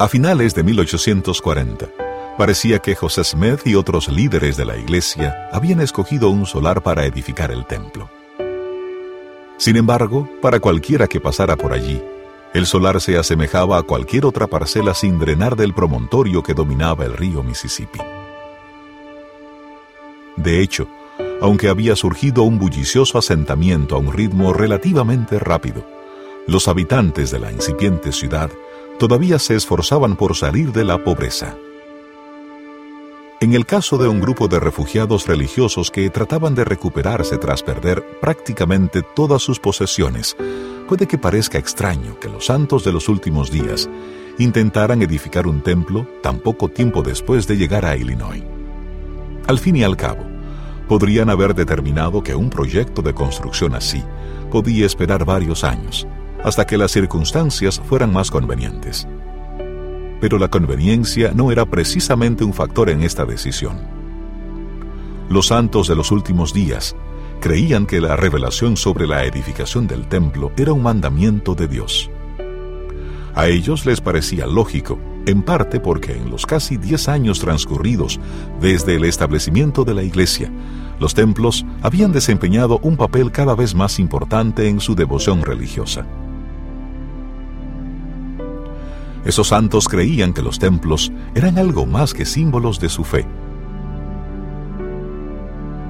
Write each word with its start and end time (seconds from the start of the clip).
A 0.00 0.08
finales 0.08 0.54
de 0.54 0.62
1840, 0.62 1.86
parecía 2.38 2.78
que 2.78 2.94
José 2.94 3.22
Smith 3.22 3.60
y 3.66 3.74
otros 3.74 4.08
líderes 4.08 4.56
de 4.56 4.64
la 4.64 4.78
iglesia 4.78 5.50
habían 5.52 5.82
escogido 5.82 6.30
un 6.30 6.46
solar 6.46 6.82
para 6.82 7.04
edificar 7.04 7.50
el 7.50 7.66
templo. 7.66 8.08
Sin 9.58 9.76
embargo, 9.76 10.26
para 10.40 10.58
cualquiera 10.58 11.06
que 11.06 11.20
pasara 11.20 11.54
por 11.54 11.74
allí, 11.74 12.02
el 12.54 12.64
solar 12.64 12.98
se 13.02 13.18
asemejaba 13.18 13.76
a 13.76 13.82
cualquier 13.82 14.24
otra 14.24 14.46
parcela 14.46 14.94
sin 14.94 15.18
drenar 15.18 15.54
del 15.54 15.74
promontorio 15.74 16.42
que 16.42 16.54
dominaba 16.54 17.04
el 17.04 17.12
río 17.12 17.42
Mississippi. 17.42 17.98
De 20.36 20.62
hecho, 20.62 20.88
aunque 21.42 21.68
había 21.68 21.94
surgido 21.94 22.44
un 22.44 22.58
bullicioso 22.58 23.18
asentamiento 23.18 23.96
a 23.96 23.98
un 23.98 24.14
ritmo 24.14 24.54
relativamente 24.54 25.38
rápido, 25.38 25.86
los 26.46 26.68
habitantes 26.68 27.30
de 27.30 27.38
la 27.38 27.52
incipiente 27.52 28.12
ciudad 28.12 28.50
todavía 29.00 29.38
se 29.38 29.56
esforzaban 29.56 30.14
por 30.14 30.36
salir 30.36 30.72
de 30.72 30.84
la 30.84 31.02
pobreza. 31.02 31.56
En 33.40 33.54
el 33.54 33.64
caso 33.64 33.96
de 33.96 34.06
un 34.06 34.20
grupo 34.20 34.46
de 34.46 34.60
refugiados 34.60 35.26
religiosos 35.26 35.90
que 35.90 36.10
trataban 36.10 36.54
de 36.54 36.66
recuperarse 36.66 37.38
tras 37.38 37.62
perder 37.62 38.04
prácticamente 38.20 39.00
todas 39.00 39.40
sus 39.40 39.58
posesiones, 39.58 40.36
puede 40.86 41.08
que 41.08 41.16
parezca 41.16 41.56
extraño 41.56 42.20
que 42.20 42.28
los 42.28 42.44
santos 42.44 42.84
de 42.84 42.92
los 42.92 43.08
últimos 43.08 43.50
días 43.50 43.88
intentaran 44.38 45.00
edificar 45.00 45.46
un 45.46 45.62
templo 45.62 46.06
tan 46.22 46.38
poco 46.38 46.68
tiempo 46.68 47.02
después 47.02 47.46
de 47.46 47.56
llegar 47.56 47.86
a 47.86 47.96
Illinois. 47.96 48.44
Al 49.46 49.58
fin 49.58 49.76
y 49.76 49.82
al 49.82 49.96
cabo, 49.96 50.26
podrían 50.88 51.30
haber 51.30 51.54
determinado 51.54 52.22
que 52.22 52.34
un 52.34 52.50
proyecto 52.50 53.00
de 53.00 53.14
construcción 53.14 53.74
así 53.74 54.04
podía 54.50 54.84
esperar 54.84 55.24
varios 55.24 55.64
años, 55.64 56.06
hasta 56.44 56.66
que 56.66 56.78
las 56.78 56.92
circunstancias 56.92 57.80
fueran 57.84 58.12
más 58.12 58.30
convenientes. 58.30 59.06
Pero 60.20 60.38
la 60.38 60.48
conveniencia 60.48 61.32
no 61.34 61.50
era 61.50 61.66
precisamente 61.66 62.44
un 62.44 62.52
factor 62.52 62.90
en 62.90 63.02
esta 63.02 63.24
decisión. 63.24 63.78
Los 65.28 65.46
santos 65.46 65.88
de 65.88 65.96
los 65.96 66.10
últimos 66.10 66.52
días 66.52 66.96
creían 67.40 67.86
que 67.86 68.00
la 68.00 68.16
revelación 68.16 68.76
sobre 68.76 69.06
la 69.06 69.24
edificación 69.24 69.86
del 69.86 70.06
templo 70.06 70.52
era 70.56 70.72
un 70.72 70.82
mandamiento 70.82 71.54
de 71.54 71.68
Dios. 71.68 72.10
A 73.34 73.46
ellos 73.46 73.86
les 73.86 74.00
parecía 74.00 74.46
lógico, 74.46 74.98
en 75.26 75.42
parte 75.42 75.80
porque 75.80 76.12
en 76.12 76.30
los 76.30 76.46
casi 76.46 76.76
diez 76.76 77.08
años 77.08 77.38
transcurridos 77.38 78.18
desde 78.60 78.96
el 78.96 79.04
establecimiento 79.04 79.84
de 79.84 79.94
la 79.94 80.02
iglesia, 80.02 80.50
los 80.98 81.14
templos 81.14 81.64
habían 81.80 82.12
desempeñado 82.12 82.78
un 82.82 82.96
papel 82.96 83.30
cada 83.30 83.54
vez 83.54 83.74
más 83.74 83.98
importante 83.98 84.68
en 84.68 84.80
su 84.80 84.94
devoción 84.94 85.42
religiosa. 85.42 86.04
Esos 89.24 89.48
santos 89.48 89.86
creían 89.86 90.32
que 90.32 90.42
los 90.42 90.58
templos 90.58 91.12
eran 91.34 91.58
algo 91.58 91.84
más 91.84 92.14
que 92.14 92.24
símbolos 92.24 92.80
de 92.80 92.88
su 92.88 93.04
fe. 93.04 93.26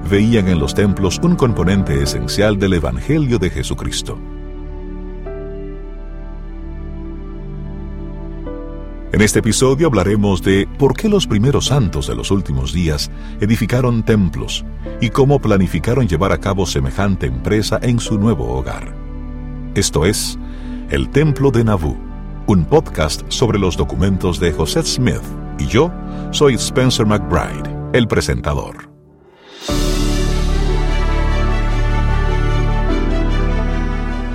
Veían 0.09 0.49
en 0.49 0.59
los 0.59 0.73
templos 0.73 1.19
un 1.23 1.35
componente 1.35 2.03
esencial 2.03 2.59
del 2.59 2.73
Evangelio 2.73 3.39
de 3.39 3.49
Jesucristo. 3.49 4.17
En 9.13 9.21
este 9.21 9.39
episodio 9.39 9.87
hablaremos 9.87 10.41
de 10.41 10.67
por 10.77 10.95
qué 10.95 11.07
los 11.07 11.27
primeros 11.27 11.67
santos 11.67 12.07
de 12.07 12.15
los 12.15 12.31
últimos 12.31 12.73
días 12.73 13.11
edificaron 13.39 14.03
templos 14.03 14.65
y 14.99 15.09
cómo 15.09 15.39
planificaron 15.39 16.07
llevar 16.07 16.31
a 16.31 16.39
cabo 16.39 16.65
semejante 16.65 17.27
empresa 17.27 17.79
en 17.81 17.99
su 17.99 18.17
nuevo 18.17 18.57
hogar. 18.57 18.93
Esto 19.75 20.05
es 20.05 20.37
El 20.89 21.09
Templo 21.09 21.51
de 21.51 21.63
Nauvoo 21.63 22.10
un 22.47 22.65
podcast 22.65 23.23
sobre 23.29 23.59
los 23.59 23.77
documentos 23.77 24.39
de 24.39 24.51
José 24.51 24.83
Smith, 24.83 25.21
y 25.59 25.67
yo 25.67 25.91
soy 26.31 26.55
Spencer 26.55 27.05
McBride, 27.05 27.69
el 27.93 28.07
presentador. 28.07 28.89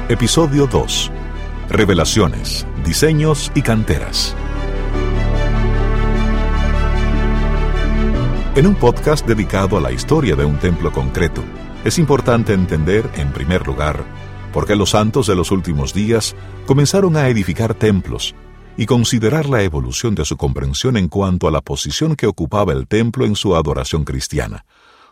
Episodio 0.09 0.67
2. 0.67 1.11
Revelaciones, 1.69 2.67
diseños 2.84 3.50
y 3.55 3.62
canteras. 3.62 4.37
En 8.55 8.67
un 8.67 8.77
podcast 8.77 9.27
dedicado 9.27 9.77
a 9.77 9.81
la 9.81 9.93
historia 9.93 10.37
de 10.37 10.44
un 10.44 10.59
templo 10.59 10.93
concreto, 10.93 11.43
es 11.84 11.99
importante 11.99 12.53
entender, 12.53 13.09
en 13.17 13.33
primer 13.33 13.67
lugar, 13.67 14.05
porque 14.53 14.77
los 14.77 14.91
santos 14.91 15.27
de 15.27 15.34
los 15.34 15.51
últimos 15.51 15.93
días 15.93 16.34
comenzaron 16.67 17.17
a 17.17 17.29
edificar 17.29 17.75
templos 17.75 18.34
y 18.77 18.87
considerar 18.87 19.49
la 19.49 19.62
evolución 19.62 20.15
de 20.15 20.25
su 20.25 20.37
comprensión 20.37 20.97
en 20.97 21.09
cuanto 21.09 21.49
a 21.49 21.51
la 21.51 21.61
posición 21.61 22.17
que 22.17 22.27
ocupaba 22.27 22.73
el 22.73 22.87
templo 22.87 23.25
en 23.25 23.37
su 23.37 23.56
adoración 23.56 24.05
cristiana, 24.05 24.67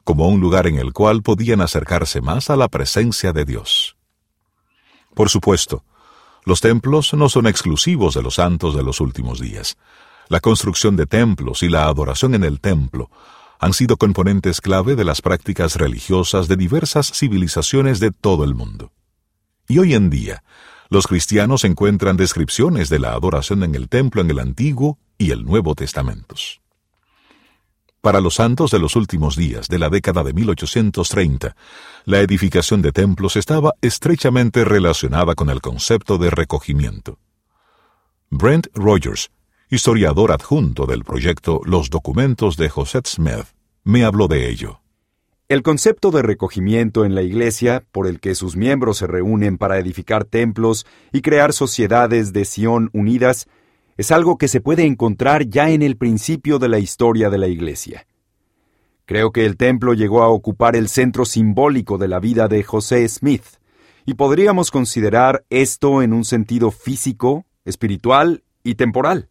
como 0.05 0.29
un 0.29 0.41
lugar 0.41 0.67
en 0.67 0.79
el 0.79 0.93
cual 0.93 1.23
podían 1.23 1.61
acercarse 1.61 2.21
más 2.21 2.51
a 2.51 2.57
la 2.57 2.69
presencia 2.69 3.33
de 3.33 3.45
Dios. 3.45 3.97
Por 5.15 5.31
supuesto, 5.31 5.85
los 6.45 6.61
templos 6.61 7.15
no 7.15 7.29
son 7.29 7.47
exclusivos 7.47 8.15
de 8.15 8.23
los 8.23 8.35
santos 8.35 8.77
de 8.77 8.83
los 8.83 9.01
últimos 9.01 9.41
días. 9.41 9.79
La 10.29 10.41
construcción 10.41 10.97
de 10.97 11.07
templos 11.07 11.63
y 11.63 11.69
la 11.69 11.87
adoración 11.87 12.35
en 12.35 12.45
el 12.45 12.61
templo 12.61 13.11
han 13.59 13.73
sido 13.73 13.97
componentes 13.97 14.61
clave 14.61 14.95
de 14.95 15.05
las 15.05 15.23
prácticas 15.23 15.77
religiosas 15.77 16.49
de 16.49 16.57
diversas 16.57 17.13
civilizaciones 17.13 17.99
de 17.99 18.11
todo 18.11 18.45
el 18.45 18.55
mundo. 18.55 18.93
Y 19.69 19.79
hoy 19.79 19.95
en 19.95 20.11
día, 20.11 20.45
los 20.91 21.07
cristianos 21.07 21.65
encuentran 21.65 22.17
descripciones 22.17 22.89
de 22.89 22.99
la 22.99 23.13
adoración 23.13 23.63
en 23.63 23.75
el 23.75 23.89
templo 23.89 24.21
en 24.21 24.31
el 24.31 24.39
Antiguo 24.39 24.99
y 25.19 25.31
el 25.31 25.45
Nuevo 25.45 25.75
Testamentos. 25.75 26.61
Para 28.05 28.21
los 28.21 28.35
santos 28.35 28.71
de 28.71 28.79
los 28.79 28.97
últimos 28.97 29.35
días 29.35 29.69
de 29.69 29.79
la 29.79 29.89
década 29.89 30.23
de 30.23 30.35
1830, 30.35 31.57
la 32.05 32.21
edificación 32.21 32.83
de 32.83 32.93
templos 32.93 33.37
estaba 33.37 33.73
estrechamente 33.81 34.63
relacionada 34.63 35.35
con 35.35 35.49
el 35.49 35.63
concepto 35.63 36.19
de 36.19 36.29
recogimiento. 36.29 37.19
Brent 38.29 38.67
Rogers, 38.75 39.31
historiador 39.71 40.33
adjunto 40.33 40.85
del 40.85 41.03
proyecto 41.03 41.63
Los 41.65 41.89
documentos 41.89 42.59
de 42.59 42.69
José 42.69 43.01
Smith, 43.07 43.47
me 43.85 44.05
habló 44.05 44.29
de 44.29 44.51
ello. 44.51 44.84
El 45.47 45.63
concepto 45.63 46.11
de 46.11 46.23
recogimiento 46.23 47.05
en 47.05 47.15
la 47.15 47.21
Iglesia, 47.21 47.85
por 47.93 48.07
el 48.07 48.19
que 48.19 48.35
sus 48.35 48.57
miembros 48.57 48.97
se 48.97 49.07
reúnen 49.07 49.59
para 49.59 49.79
edificar 49.79 50.25
templos 50.25 50.87
y 51.13 51.21
crear 51.21 51.53
sociedades 51.53 52.33
de 52.33 52.47
Sion 52.47 52.89
unidas, 52.95 53.47
es 53.99 54.11
algo 54.11 54.39
que 54.39 54.49
se 54.49 54.63
puede 54.63 54.87
encontrar 54.87 55.47
ya 55.47 55.69
en 55.69 55.83
el 55.83 55.99
principio 55.99 56.59
de 56.59 56.71
la 56.71 56.79
historia 56.79 57.29
de 57.29 57.37
la 57.37 57.49
Iglesia. 57.49 58.07
Creo 59.05 59.33
que 59.33 59.45
el 59.45 59.59
templo 59.59 59.93
llegó 59.93 60.23
a 60.23 60.29
ocupar 60.29 60.77
el 60.77 60.89
centro 60.89 61.27
simbólico 61.27 61.99
de 61.99 62.09
la 62.09 62.21
vida 62.21 62.49
de 62.49 62.63
José 62.63 63.07
Smith, 63.07 63.45
y 64.07 64.15
podríamos 64.15 64.71
considerar 64.71 65.45
esto 65.51 66.01
en 66.01 66.15
un 66.15 66.25
sentido 66.25 66.71
físico, 66.71 67.45
espiritual 67.67 68.45
y 68.63 68.77
temporal. 68.77 69.29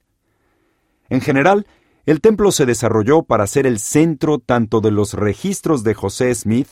En 1.09 1.21
general, 1.21 1.65
el 2.05 2.19
templo 2.19 2.51
se 2.51 2.65
desarrolló 2.65 3.23
para 3.23 3.47
ser 3.47 3.65
el 3.65 3.79
centro 3.79 4.39
tanto 4.39 4.81
de 4.81 4.91
los 4.91 5.13
registros 5.13 5.83
de 5.83 5.93
José 5.93 6.33
Smith 6.35 6.67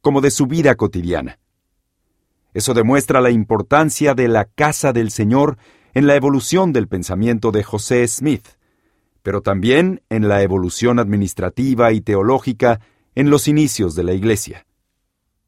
como 0.00 0.20
de 0.20 0.30
su 0.30 0.46
vida 0.46 0.74
cotidiana. 0.74 1.38
Eso 2.54 2.74
demuestra 2.74 3.20
la 3.20 3.30
importancia 3.30 4.14
de 4.14 4.28
la 4.28 4.44
casa 4.44 4.92
del 4.92 5.10
Señor 5.10 5.56
en 5.94 6.06
la 6.06 6.16
evolución 6.16 6.72
del 6.72 6.88
pensamiento 6.88 7.52
de 7.52 7.62
José 7.62 8.06
Smith, 8.08 8.46
pero 9.22 9.40
también 9.40 10.02
en 10.08 10.28
la 10.28 10.42
evolución 10.42 10.98
administrativa 10.98 11.92
y 11.92 12.00
teológica 12.00 12.80
en 13.14 13.30
los 13.30 13.46
inicios 13.46 13.94
de 13.94 14.04
la 14.04 14.12
Iglesia. 14.12 14.66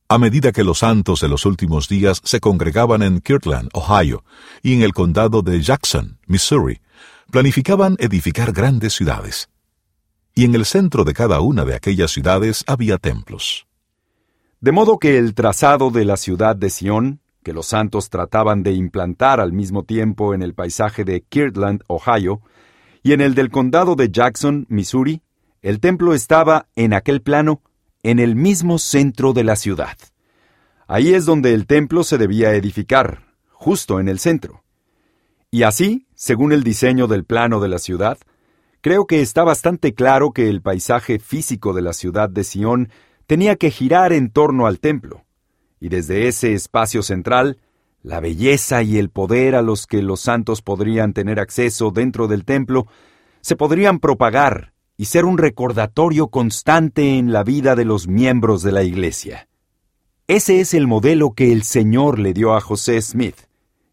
A 0.08 0.18
medida 0.18 0.52
que 0.52 0.64
los 0.64 0.80
santos 0.80 1.20
de 1.20 1.28
los 1.28 1.44
últimos 1.46 1.88
días 1.88 2.20
se 2.22 2.38
congregaban 2.38 3.02
en 3.02 3.20
Kirtland, 3.20 3.70
Ohio, 3.72 4.22
y 4.62 4.74
en 4.74 4.82
el 4.82 4.92
condado 4.92 5.42
de 5.42 5.60
Jackson, 5.60 6.18
Missouri, 6.26 6.80
planificaban 7.34 7.96
edificar 7.98 8.52
grandes 8.52 8.92
ciudades. 8.92 9.48
Y 10.36 10.44
en 10.44 10.54
el 10.54 10.64
centro 10.64 11.02
de 11.02 11.14
cada 11.14 11.40
una 11.40 11.64
de 11.64 11.74
aquellas 11.74 12.12
ciudades 12.12 12.62
había 12.68 12.96
templos. 12.96 13.66
De 14.60 14.70
modo 14.70 15.00
que 15.00 15.18
el 15.18 15.34
trazado 15.34 15.90
de 15.90 16.04
la 16.04 16.16
ciudad 16.16 16.54
de 16.54 16.70
Sion, 16.70 17.18
que 17.42 17.52
los 17.52 17.66
santos 17.66 18.08
trataban 18.08 18.62
de 18.62 18.74
implantar 18.74 19.40
al 19.40 19.52
mismo 19.52 19.82
tiempo 19.82 20.32
en 20.32 20.42
el 20.42 20.54
paisaje 20.54 21.02
de 21.02 21.22
Kirtland, 21.22 21.82
Ohio, 21.88 22.40
y 23.02 23.14
en 23.14 23.20
el 23.20 23.34
del 23.34 23.50
condado 23.50 23.96
de 23.96 24.12
Jackson, 24.12 24.66
Missouri, 24.68 25.20
el 25.60 25.80
templo 25.80 26.14
estaba 26.14 26.68
en 26.76 26.92
aquel 26.92 27.20
plano, 27.20 27.62
en 28.04 28.20
el 28.20 28.36
mismo 28.36 28.78
centro 28.78 29.32
de 29.32 29.42
la 29.42 29.56
ciudad. 29.56 29.98
Ahí 30.86 31.14
es 31.14 31.24
donde 31.24 31.52
el 31.52 31.66
templo 31.66 32.04
se 32.04 32.16
debía 32.16 32.54
edificar, 32.54 33.24
justo 33.50 33.98
en 33.98 34.08
el 34.08 34.20
centro. 34.20 34.63
Y 35.54 35.62
así, 35.62 36.08
según 36.16 36.50
el 36.50 36.64
diseño 36.64 37.06
del 37.06 37.22
plano 37.24 37.60
de 37.60 37.68
la 37.68 37.78
ciudad, 37.78 38.18
creo 38.80 39.06
que 39.06 39.20
está 39.20 39.44
bastante 39.44 39.94
claro 39.94 40.32
que 40.32 40.48
el 40.48 40.60
paisaje 40.60 41.20
físico 41.20 41.72
de 41.72 41.80
la 41.80 41.92
ciudad 41.92 42.28
de 42.28 42.42
Sion 42.42 42.88
tenía 43.28 43.54
que 43.54 43.70
girar 43.70 44.12
en 44.12 44.30
torno 44.30 44.66
al 44.66 44.80
templo, 44.80 45.24
y 45.78 45.90
desde 45.90 46.26
ese 46.26 46.54
espacio 46.54 47.04
central, 47.04 47.58
la 48.02 48.18
belleza 48.18 48.82
y 48.82 48.98
el 48.98 49.10
poder 49.10 49.54
a 49.54 49.62
los 49.62 49.86
que 49.86 50.02
los 50.02 50.22
santos 50.22 50.60
podrían 50.60 51.12
tener 51.12 51.38
acceso 51.38 51.92
dentro 51.92 52.26
del 52.26 52.44
templo 52.44 52.88
se 53.40 53.54
podrían 53.54 54.00
propagar 54.00 54.72
y 54.96 55.04
ser 55.04 55.24
un 55.24 55.38
recordatorio 55.38 56.26
constante 56.26 57.16
en 57.16 57.32
la 57.32 57.44
vida 57.44 57.76
de 57.76 57.84
los 57.84 58.08
miembros 58.08 58.64
de 58.64 58.72
la 58.72 58.82
Iglesia. 58.82 59.46
Ese 60.26 60.58
es 60.58 60.74
el 60.74 60.88
modelo 60.88 61.30
que 61.30 61.52
el 61.52 61.62
Señor 61.62 62.18
le 62.18 62.32
dio 62.32 62.56
a 62.56 62.60
José 62.60 63.00
Smith, 63.00 63.36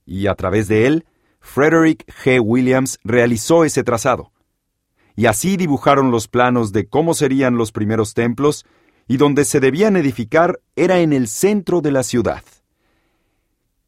y 0.07 0.25
a 0.25 0.33
través 0.33 0.67
de 0.67 0.87
él, 0.87 1.05
Frederick 1.41 2.05
G. 2.23 2.39
Williams 2.39 2.99
realizó 3.03 3.65
ese 3.65 3.83
trazado. 3.83 4.31
Y 5.15 5.25
así 5.25 5.57
dibujaron 5.57 6.11
los 6.11 6.27
planos 6.27 6.71
de 6.71 6.87
cómo 6.87 7.13
serían 7.13 7.57
los 7.57 7.71
primeros 7.71 8.13
templos, 8.13 8.65
y 9.07 9.17
donde 9.17 9.43
se 9.43 9.59
debían 9.59 9.97
edificar 9.97 10.61
era 10.75 10.99
en 10.99 11.11
el 11.11 11.27
centro 11.27 11.81
de 11.81 11.91
la 11.91 12.03
ciudad. 12.03 12.43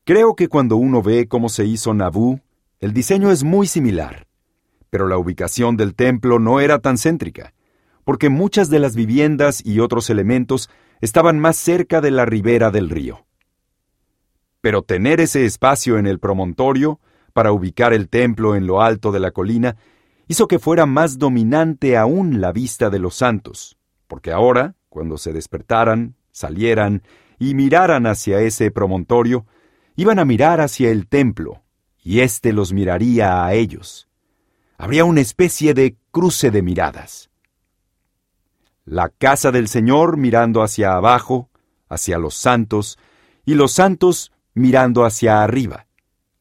Creo 0.04 0.36
que 0.36 0.50
cuando 0.50 0.76
uno 0.76 1.02
ve 1.02 1.30
cómo 1.30 1.48
se 1.48 1.64
hizo 1.64 1.94
Nabú, 1.94 2.42
el 2.82 2.92
diseño 2.92 3.32
es 3.32 3.46
muy 3.46 3.68
similar. 3.68 4.28
Pero 4.90 5.08
la 5.08 5.18
ubicación 5.18 5.78
del 5.78 5.96
templo 5.96 6.40
no 6.40 6.60
era 6.60 6.80
tan 6.80 6.98
céntrica, 6.98 7.54
porque 8.04 8.28
muchas 8.28 8.70
de 8.70 8.80
las 8.80 8.98
viviendas 8.98 9.66
y 9.66 9.80
otros 9.80 10.10
elementos 10.10 10.70
estaban 11.00 11.40
más 11.40 11.56
cerca 11.56 12.02
de 12.02 12.12
la 12.12 12.26
ribera 12.26 12.70
del 12.70 12.90
río. 12.90 13.26
Pero 14.60 14.82
tener 14.82 15.22
ese 15.22 15.46
espacio 15.46 15.98
en 15.98 16.06
el 16.06 16.20
promontorio, 16.20 17.00
para 17.34 17.52
ubicar 17.52 17.94
el 17.94 18.10
templo 18.10 18.56
en 18.56 18.68
lo 18.68 18.82
alto 18.82 19.12
de 19.12 19.20
la 19.20 19.32
colina, 19.32 19.76
hizo 20.28 20.48
que 20.48 20.60
fuera 20.60 20.86
más 20.86 21.18
dominante 21.18 21.98
aún 21.98 22.40
la 22.40 22.52
vista 22.52 22.90
de 22.90 23.00
los 23.00 23.16
santos, 23.16 23.78
porque 24.08 24.32
ahora, 24.32 24.76
cuando 24.90 25.18
se 25.18 25.34
despertaran, 25.34 26.16
salieran 26.32 27.04
y 27.40 27.56
miraran 27.56 28.08
hacia 28.08 28.40
ese 28.40 28.72
promontorio, 28.72 29.46
iban 29.96 30.20
a 30.20 30.26
mirar 30.26 30.62
hacia 30.62 30.92
el 30.92 31.08
templo, 31.08 31.64
y 32.04 32.22
éste 32.22 32.54
los 32.54 32.74
miraría 32.74 33.46
a 33.46 33.54
ellos 33.54 34.08
habría 34.84 35.06
una 35.06 35.22
especie 35.22 35.74
de 35.74 35.96
cruce 36.12 36.52
de 36.52 36.62
miradas. 36.62 37.30
La 38.84 39.08
casa 39.08 39.50
del 39.52 39.70
Señor 39.70 40.18
mirando 40.18 40.62
hacia 40.62 40.96
abajo, 40.96 41.50
hacia 41.88 42.18
los 42.18 42.36
santos, 42.36 42.98
y 43.46 43.54
los 43.54 43.72
santos 43.72 44.34
mirando 44.54 45.06
hacia 45.06 45.42
arriba, 45.42 45.88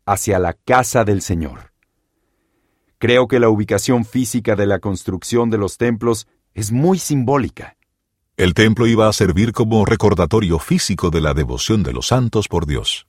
hacia 0.06 0.38
la 0.38 0.54
casa 0.54 1.04
del 1.04 1.22
Señor. 1.22 1.72
Creo 2.98 3.26
que 3.26 3.40
la 3.40 3.48
ubicación 3.48 4.04
física 4.04 4.54
de 4.54 4.66
la 4.66 4.78
construcción 4.78 5.50
de 5.50 5.58
los 5.58 5.76
templos 5.76 6.28
es 6.54 6.70
muy 6.70 6.98
simbólica. 6.98 7.76
El 8.36 8.54
templo 8.54 8.86
iba 8.86 9.08
a 9.08 9.12
servir 9.12 9.52
como 9.52 9.84
recordatorio 9.84 10.58
físico 10.58 11.10
de 11.10 11.20
la 11.20 11.34
devoción 11.34 11.82
de 11.82 11.92
los 11.92 12.08
santos 12.08 12.48
por 12.48 12.66
Dios. 12.66 13.06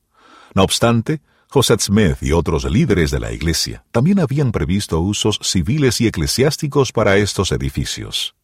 No 0.54 0.64
obstante, 0.64 1.22
José 1.48 1.76
Smith 1.80 2.18
y 2.22 2.32
otros 2.32 2.64
líderes 2.66 3.12
de 3.12 3.20
la 3.20 3.32
Iglesia 3.32 3.86
también 3.92 4.20
habían 4.20 4.52
previsto 4.52 5.00
usos 5.00 5.40
civiles 5.44 6.02
y 6.02 6.08
eclesiásticos 6.08 6.92
para 6.92 7.18
estos 7.18 7.52
edificios. 7.52 8.36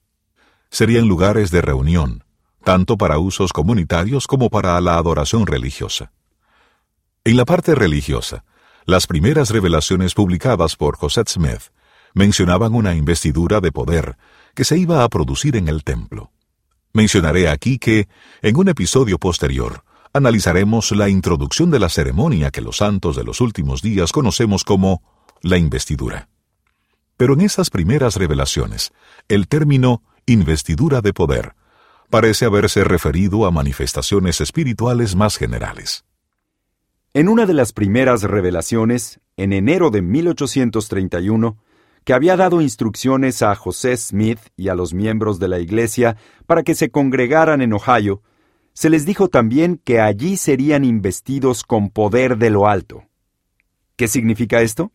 Serían 0.70 1.08
lugares 1.08 1.50
de 1.50 1.62
reunión, 1.62 2.24
tanto 2.64 2.98
para 2.98 3.18
usos 3.18 3.52
comunitarios 3.52 4.28
como 4.28 4.52
para 4.52 4.80
la 4.80 4.98
adoración 4.98 5.48
religiosa. 5.48 6.12
En 7.26 7.36
la 7.36 7.44
parte 7.44 7.76
religiosa, 7.76 8.46
las 8.86 9.06
primeras 9.06 9.50
revelaciones 9.50 10.14
publicadas 10.14 10.78
por 10.78 10.96
José 10.96 11.24
Smith 11.28 11.72
mencionaban 12.14 12.74
una 12.74 12.96
investidura 12.96 13.60
de 13.60 13.74
poder 13.74 14.18
que 14.56 14.64
se 14.64 14.78
iba 14.78 15.04
a 15.04 15.10
producir 15.10 15.58
en 15.58 15.68
el 15.68 15.84
templo. 15.84 16.32
Mencionaré 16.94 17.50
aquí 17.50 17.78
que, 17.78 18.08
en 18.42 18.56
un 18.56 18.70
episodio 18.70 19.20
posterior, 19.20 19.84
analizaremos 20.14 20.92
la 20.92 21.10
introducción 21.10 21.70
de 21.72 21.80
la 21.80 21.90
ceremonia 21.90 22.52
que 22.52 22.62
los 22.62 22.78
santos 22.78 23.18
de 23.18 23.26
los 23.26 23.42
últimos 23.42 23.82
días 23.82 24.14
conocemos 24.14 24.64
como 24.64 25.04
la 25.42 25.58
investidura. 25.58 26.30
Pero 27.18 27.34
en 27.34 27.42
esas 27.42 27.70
primeras 27.70 28.16
revelaciones, 28.16 28.92
el 29.28 29.50
término 29.50 30.04
investidura 30.26 31.02
de 31.02 31.14
poder 31.14 31.54
parece 32.10 32.46
haberse 32.46 32.86
referido 32.86 33.46
a 33.46 33.52
manifestaciones 33.52 34.40
espirituales 34.40 35.16
más 35.16 35.38
generales. 35.38 36.06
En 37.12 37.28
una 37.28 37.48
de 37.48 37.56
las 37.56 37.74
primeras 37.74 38.22
revelaciones, 38.22 39.20
en 39.36 39.52
enero 39.52 39.90
de 39.90 40.04
1831, 40.04 41.58
que 42.04 42.14
había 42.14 42.38
dado 42.38 42.62
instrucciones 42.62 43.42
a 43.42 43.56
José 43.56 43.98
Smith 43.98 44.40
y 44.56 44.70
a 44.70 44.76
los 44.76 44.94
miembros 44.94 45.40
de 45.40 45.48
la 45.48 45.58
Iglesia 45.58 46.18
para 46.46 46.62
que 46.62 46.76
se 46.76 46.92
congregaran 46.92 47.64
en 47.64 47.74
Ohio, 47.74 48.22
se 48.74 48.92
les 48.92 49.08
dijo 49.08 49.28
también 49.28 49.82
que 49.84 50.00
allí 50.00 50.38
serían 50.38 50.86
investidos 50.86 51.64
con 51.64 51.90
poder 51.90 52.38
de 52.38 52.52
lo 52.52 52.68
alto. 52.68 53.06
¿Qué 53.96 54.08
significa 54.08 54.62
esto? 54.62 54.92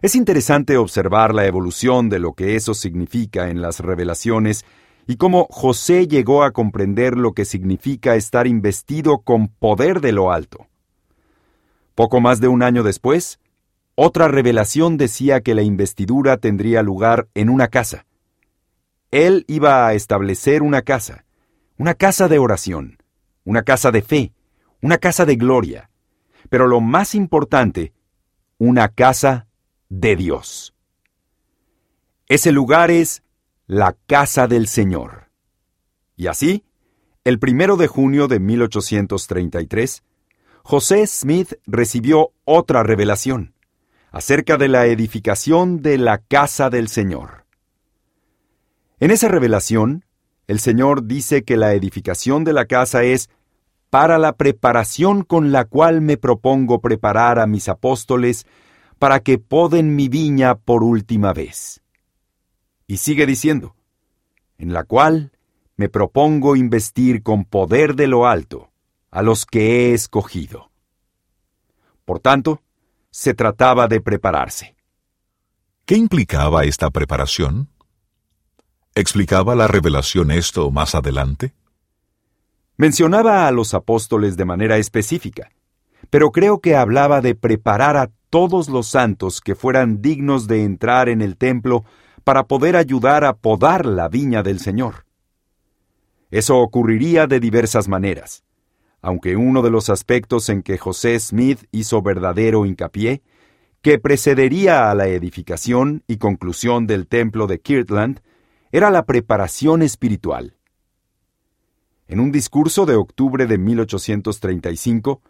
Es 0.00 0.14
interesante 0.14 0.76
observar 0.76 1.34
la 1.34 1.46
evolución 1.46 2.10
de 2.10 2.20
lo 2.20 2.34
que 2.34 2.54
eso 2.54 2.74
significa 2.74 3.50
en 3.50 3.60
las 3.60 3.80
revelaciones 3.80 4.64
y 5.08 5.16
cómo 5.16 5.48
José 5.50 6.06
llegó 6.06 6.44
a 6.44 6.52
comprender 6.52 7.16
lo 7.16 7.32
que 7.32 7.44
significa 7.44 8.14
estar 8.14 8.46
investido 8.46 9.18
con 9.18 9.48
poder 9.48 10.00
de 10.00 10.12
lo 10.12 10.30
alto. 10.30 10.68
Poco 11.98 12.20
más 12.20 12.38
de 12.38 12.46
un 12.46 12.62
año 12.62 12.84
después, 12.84 13.40
otra 13.96 14.28
revelación 14.28 14.98
decía 14.98 15.40
que 15.40 15.56
la 15.56 15.62
investidura 15.62 16.36
tendría 16.36 16.80
lugar 16.84 17.26
en 17.34 17.48
una 17.48 17.66
casa. 17.66 18.06
Él 19.10 19.44
iba 19.48 19.84
a 19.84 19.94
establecer 19.94 20.62
una 20.62 20.82
casa, 20.82 21.24
una 21.76 21.94
casa 21.94 22.28
de 22.28 22.38
oración, 22.38 23.02
una 23.42 23.64
casa 23.64 23.90
de 23.90 24.02
fe, 24.02 24.32
una 24.80 24.98
casa 24.98 25.26
de 25.26 25.34
gloria, 25.34 25.90
pero 26.50 26.68
lo 26.68 26.80
más 26.80 27.16
importante, 27.16 27.92
una 28.58 28.90
casa 28.90 29.48
de 29.88 30.14
Dios. 30.14 30.76
Ese 32.28 32.52
lugar 32.52 32.92
es 32.92 33.24
la 33.66 33.96
casa 34.06 34.46
del 34.46 34.68
Señor. 34.68 35.32
Y 36.14 36.28
así, 36.28 36.64
el 37.24 37.40
primero 37.40 37.76
de 37.76 37.88
junio 37.88 38.28
de 38.28 38.38
1833, 38.38 40.04
José 40.70 41.06
Smith 41.06 41.54
recibió 41.66 42.32
otra 42.44 42.82
revelación 42.82 43.54
acerca 44.10 44.58
de 44.58 44.68
la 44.68 44.84
edificación 44.84 45.80
de 45.80 45.96
la 45.96 46.18
casa 46.18 46.68
del 46.68 46.88
Señor. 46.88 47.46
En 49.00 49.10
esa 49.10 49.28
revelación, 49.28 50.04
el 50.46 50.60
Señor 50.60 51.06
dice 51.06 51.42
que 51.42 51.56
la 51.56 51.72
edificación 51.72 52.44
de 52.44 52.52
la 52.52 52.66
casa 52.66 53.02
es 53.02 53.30
para 53.88 54.18
la 54.18 54.34
preparación 54.34 55.22
con 55.22 55.52
la 55.52 55.64
cual 55.64 56.02
me 56.02 56.18
propongo 56.18 56.82
preparar 56.82 57.38
a 57.38 57.46
mis 57.46 57.70
apóstoles 57.70 58.44
para 58.98 59.20
que 59.20 59.38
poden 59.38 59.96
mi 59.96 60.10
viña 60.10 60.56
por 60.56 60.84
última 60.84 61.32
vez. 61.32 61.80
Y 62.86 62.98
sigue 62.98 63.24
diciendo, 63.24 63.74
en 64.58 64.74
la 64.74 64.84
cual 64.84 65.32
me 65.78 65.88
propongo 65.88 66.56
investir 66.56 67.22
con 67.22 67.46
poder 67.46 67.94
de 67.94 68.06
lo 68.06 68.26
alto 68.26 68.67
a 69.10 69.22
los 69.22 69.46
que 69.46 69.90
he 69.90 69.94
escogido. 69.94 70.70
Por 72.04 72.20
tanto, 72.20 72.62
se 73.10 73.34
trataba 73.34 73.88
de 73.88 74.00
prepararse. 74.00 74.76
¿Qué 75.84 75.96
implicaba 75.96 76.64
esta 76.64 76.90
preparación? 76.90 77.68
¿Explicaba 78.94 79.54
la 79.54 79.68
revelación 79.68 80.30
esto 80.30 80.70
más 80.70 80.94
adelante? 80.94 81.54
Mencionaba 82.76 83.46
a 83.46 83.50
los 83.52 83.74
apóstoles 83.74 84.36
de 84.36 84.44
manera 84.44 84.76
específica, 84.76 85.50
pero 86.10 86.30
creo 86.30 86.60
que 86.60 86.76
hablaba 86.76 87.20
de 87.20 87.34
preparar 87.34 87.96
a 87.96 88.10
todos 88.30 88.68
los 88.68 88.88
santos 88.88 89.40
que 89.40 89.54
fueran 89.54 90.02
dignos 90.02 90.46
de 90.46 90.64
entrar 90.64 91.08
en 91.08 91.22
el 91.22 91.36
templo 91.36 91.84
para 92.24 92.44
poder 92.44 92.76
ayudar 92.76 93.24
a 93.24 93.36
podar 93.36 93.86
la 93.86 94.08
viña 94.08 94.42
del 94.42 94.60
Señor. 94.60 95.06
Eso 96.30 96.58
ocurriría 96.58 97.26
de 97.26 97.40
diversas 97.40 97.88
maneras, 97.88 98.44
aunque 99.00 99.36
uno 99.36 99.62
de 99.62 99.70
los 99.70 99.90
aspectos 99.90 100.48
en 100.48 100.62
que 100.62 100.78
José 100.78 101.18
Smith 101.20 101.64
hizo 101.70 102.02
verdadero 102.02 102.66
hincapié, 102.66 103.22
que 103.82 103.98
precedería 103.98 104.90
a 104.90 104.94
la 104.94 105.06
edificación 105.06 106.02
y 106.08 106.16
conclusión 106.16 106.86
del 106.86 107.06
templo 107.06 107.46
de 107.46 107.60
Kirtland, 107.60 108.20
era 108.72 108.90
la 108.90 109.04
preparación 109.06 109.82
espiritual. 109.82 110.56
En 112.06 112.20
un 112.20 112.32
discurso 112.32 112.86
de 112.86 112.96
octubre 112.96 113.46
de 113.46 113.58
1835, 113.58 115.22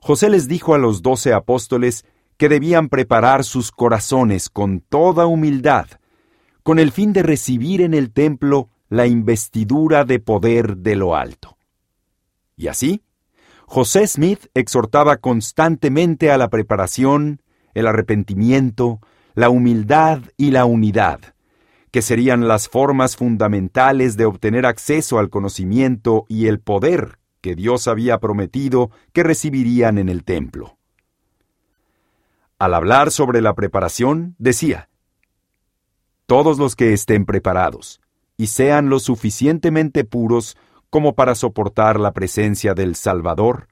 José 0.00 0.30
les 0.30 0.48
dijo 0.48 0.74
a 0.74 0.78
los 0.78 1.02
doce 1.02 1.32
apóstoles 1.32 2.04
que 2.36 2.48
debían 2.48 2.88
preparar 2.88 3.44
sus 3.44 3.70
corazones 3.70 4.50
con 4.50 4.80
toda 4.80 5.26
humildad, 5.26 5.86
con 6.62 6.78
el 6.78 6.90
fin 6.90 7.12
de 7.12 7.22
recibir 7.22 7.82
en 7.82 7.94
el 7.94 8.12
templo 8.12 8.68
la 8.88 9.06
investidura 9.06 10.04
de 10.04 10.18
poder 10.18 10.78
de 10.78 10.96
lo 10.96 11.14
alto. 11.14 11.56
Y 12.56 12.68
así, 12.68 13.02
José 13.74 14.06
Smith 14.06 14.48
exhortaba 14.52 15.16
constantemente 15.16 16.30
a 16.30 16.36
la 16.36 16.50
preparación, 16.50 17.40
el 17.72 17.86
arrepentimiento, 17.86 19.00
la 19.32 19.48
humildad 19.48 20.20
y 20.36 20.50
la 20.50 20.66
unidad, 20.66 21.20
que 21.90 22.02
serían 22.02 22.46
las 22.48 22.68
formas 22.68 23.16
fundamentales 23.16 24.18
de 24.18 24.26
obtener 24.26 24.66
acceso 24.66 25.18
al 25.18 25.30
conocimiento 25.30 26.26
y 26.28 26.48
el 26.48 26.60
poder 26.60 27.18
que 27.40 27.54
Dios 27.54 27.88
había 27.88 28.18
prometido 28.18 28.90
que 29.14 29.22
recibirían 29.22 29.96
en 29.96 30.10
el 30.10 30.22
templo. 30.22 30.76
Al 32.58 32.74
hablar 32.74 33.10
sobre 33.10 33.40
la 33.40 33.54
preparación, 33.54 34.36
decía, 34.38 34.90
Todos 36.26 36.58
los 36.58 36.76
que 36.76 36.92
estén 36.92 37.24
preparados 37.24 38.02
y 38.36 38.48
sean 38.48 38.90
lo 38.90 38.98
suficientemente 38.98 40.04
puros 40.04 40.58
como 40.92 41.14
para 41.14 41.34
soportar 41.34 41.98
la 41.98 42.12
presencia 42.12 42.74
del 42.74 42.96
Salvador, 42.96 43.66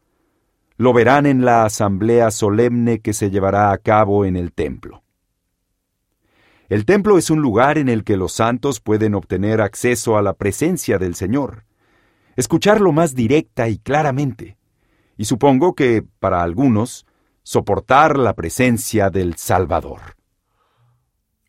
lo 0.79 0.95
verán 0.95 1.27
en 1.27 1.45
la 1.45 1.67
asamblea 1.67 2.31
solemne 2.31 3.01
que 3.01 3.13
se 3.13 3.31
llevará 3.31 3.73
a 3.73 3.77
cabo 3.77 4.25
en 4.25 4.37
el 4.37 4.55
templo. 4.55 5.03
El 6.71 6.87
templo 6.87 7.19
es 7.19 7.29
un 7.29 7.43
lugar 7.43 7.77
en 7.77 7.91
el 7.91 8.05
que 8.05 8.17
los 8.17 8.33
santos 8.33 8.81
pueden 8.81 9.15
obtener 9.15 9.61
acceso 9.61 10.17
a 10.17 10.23
la 10.23 10.33
presencia 10.33 10.97
del 10.97 11.15
Señor, 11.15 11.67
escucharlo 12.37 12.91
más 12.91 13.15
directa 13.15 13.69
y 13.69 13.77
claramente, 13.77 14.57
y 15.19 15.27
supongo 15.27 15.75
que, 15.75 16.03
para 16.21 16.43
algunos, 16.43 17.05
soportar 17.43 18.19
la 18.19 18.33
presencia 18.33 19.11
del 19.11 19.37
Salvador. 19.37 20.17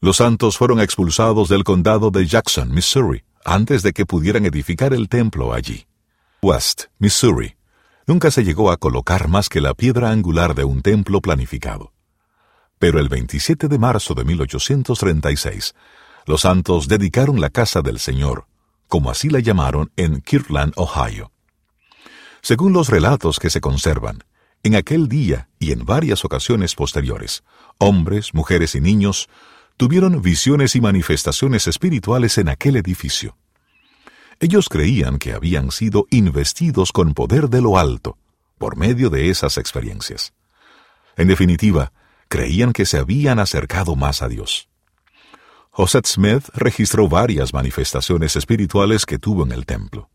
Los 0.02 0.18
santos 0.18 0.58
fueron 0.58 0.82
expulsados 0.82 1.48
del 1.48 1.64
condado 1.64 2.12
de 2.12 2.26
Jackson, 2.26 2.74
Missouri, 2.74 3.24
antes 3.46 3.84
de 3.84 3.94
que 3.94 4.06
pudieran 4.06 4.46
edificar 4.46 4.94
el 4.94 5.10
templo 5.10 5.54
allí. 5.54 5.86
West, 6.42 6.86
Missouri, 7.00 7.56
nunca 8.08 8.32
se 8.32 8.44
llegó 8.44 8.72
a 8.72 8.78
colocar 8.78 9.28
más 9.28 9.50
que 9.50 9.62
la 9.62 9.74
piedra 9.74 10.12
angular 10.12 10.56
de 10.56 10.64
un 10.64 10.82
templo 10.82 11.22
planificado. 11.22 11.94
Pero 12.80 13.00
el 13.00 13.10
27 13.10 13.68
de 13.68 13.78
marzo 13.78 14.14
de 14.16 14.26
1836, 14.26 15.76
los 16.26 16.42
santos 16.42 16.88
dedicaron 16.88 17.40
la 17.40 17.50
casa 17.50 17.82
del 17.82 18.00
Señor, 18.00 18.48
como 18.88 19.12
así 19.12 19.30
la 19.30 19.40
llamaron 19.40 19.92
en 19.96 20.22
Kirtland, 20.22 20.74
Ohio. 20.76 21.32
Según 22.42 22.74
los 22.74 22.90
relatos 22.90 23.40
que 23.40 23.50
se 23.50 23.62
conservan, 23.62 24.24
en 24.64 24.76
aquel 24.76 25.08
día 25.08 25.50
y 25.60 25.72
en 25.72 25.86
varias 25.86 26.26
ocasiones 26.26 26.76
posteriores, 26.76 27.44
hombres, 27.78 28.34
mujeres 28.34 28.76
y 28.76 28.82
niños 28.82 29.30
tuvieron 29.82 30.22
visiones 30.22 30.76
y 30.76 30.80
manifestaciones 30.80 31.66
espirituales 31.66 32.38
en 32.38 32.50
aquel 32.50 32.76
edificio. 32.76 33.36
Ellos 34.40 34.70
creían 34.70 35.18
que 35.18 35.34
habían 35.34 35.72
sido 35.72 36.06
investidos 36.12 36.92
con 36.92 37.16
poder 37.16 37.50
de 37.50 37.64
lo 37.64 37.80
alto 37.80 38.16
por 38.60 38.78
medio 38.78 39.10
de 39.10 39.32
esas 39.32 39.58
experiencias. 39.58 40.34
En 41.18 41.28
definitiva, 41.28 41.94
creían 42.28 42.74
que 42.74 42.86
se 42.86 43.00
habían 43.00 43.40
acercado 43.40 43.96
más 43.96 44.22
a 44.22 44.28
Dios. 44.28 44.70
José 45.72 46.02
Smith 46.06 46.44
registró 46.54 47.10
varias 47.10 47.52
manifestaciones 47.52 48.36
espirituales 48.36 49.08
que 49.08 49.18
tuvo 49.18 49.46
en 49.46 49.52
el 49.52 49.66
templo. 49.66 50.12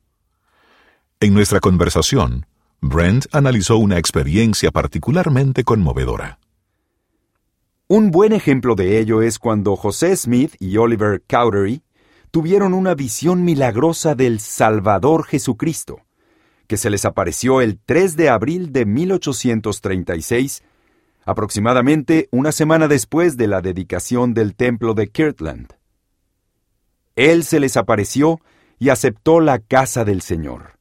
En 1.19 1.35
nuestra 1.35 1.59
conversación, 1.59 2.47
Brent 2.81 3.27
analizó 3.33 3.79
una 3.79 3.99
experiencia 3.99 4.71
particularmente 4.71 5.65
conmovedora. 5.65 6.39
Un 7.89 8.11
buen 8.11 8.33
ejemplo 8.33 8.75
de 8.75 8.99
ello 8.99 9.23
es 9.23 9.39
cuando 9.39 9.77
José 9.77 10.17
Smith 10.17 10.57
y 10.59 10.77
Oliver 10.77 11.23
Cowdery 11.29 11.85
tuvieron 12.33 12.75
una 12.75 12.97
visión 12.97 13.45
milagrosa 13.45 14.17
del 14.17 14.41
Salvador 14.41 15.25
Jesucristo, 15.25 16.01
que 16.67 16.79
se 16.79 16.91
les 16.91 17.05
apareció 17.05 17.61
el 17.61 17.79
3 17.79 18.17
de 18.17 18.29
abril 18.29 18.73
de 18.73 18.87
1836, 18.87 20.65
aproximadamente 21.25 22.29
una 22.33 22.51
semana 22.51 22.89
después 22.89 23.37
de 23.37 23.47
la 23.47 23.61
dedicación 23.61 24.35
del 24.35 24.57
templo 24.57 24.93
de 24.95 25.07
Kirtland. 25.07 25.69
Él 27.15 27.45
se 27.45 27.61
les 27.61 27.77
apareció 27.77 28.41
y 28.81 28.89
aceptó 28.89 29.39
la 29.39 29.61
casa 29.61 30.05
del 30.05 30.23
Señor. 30.23 30.77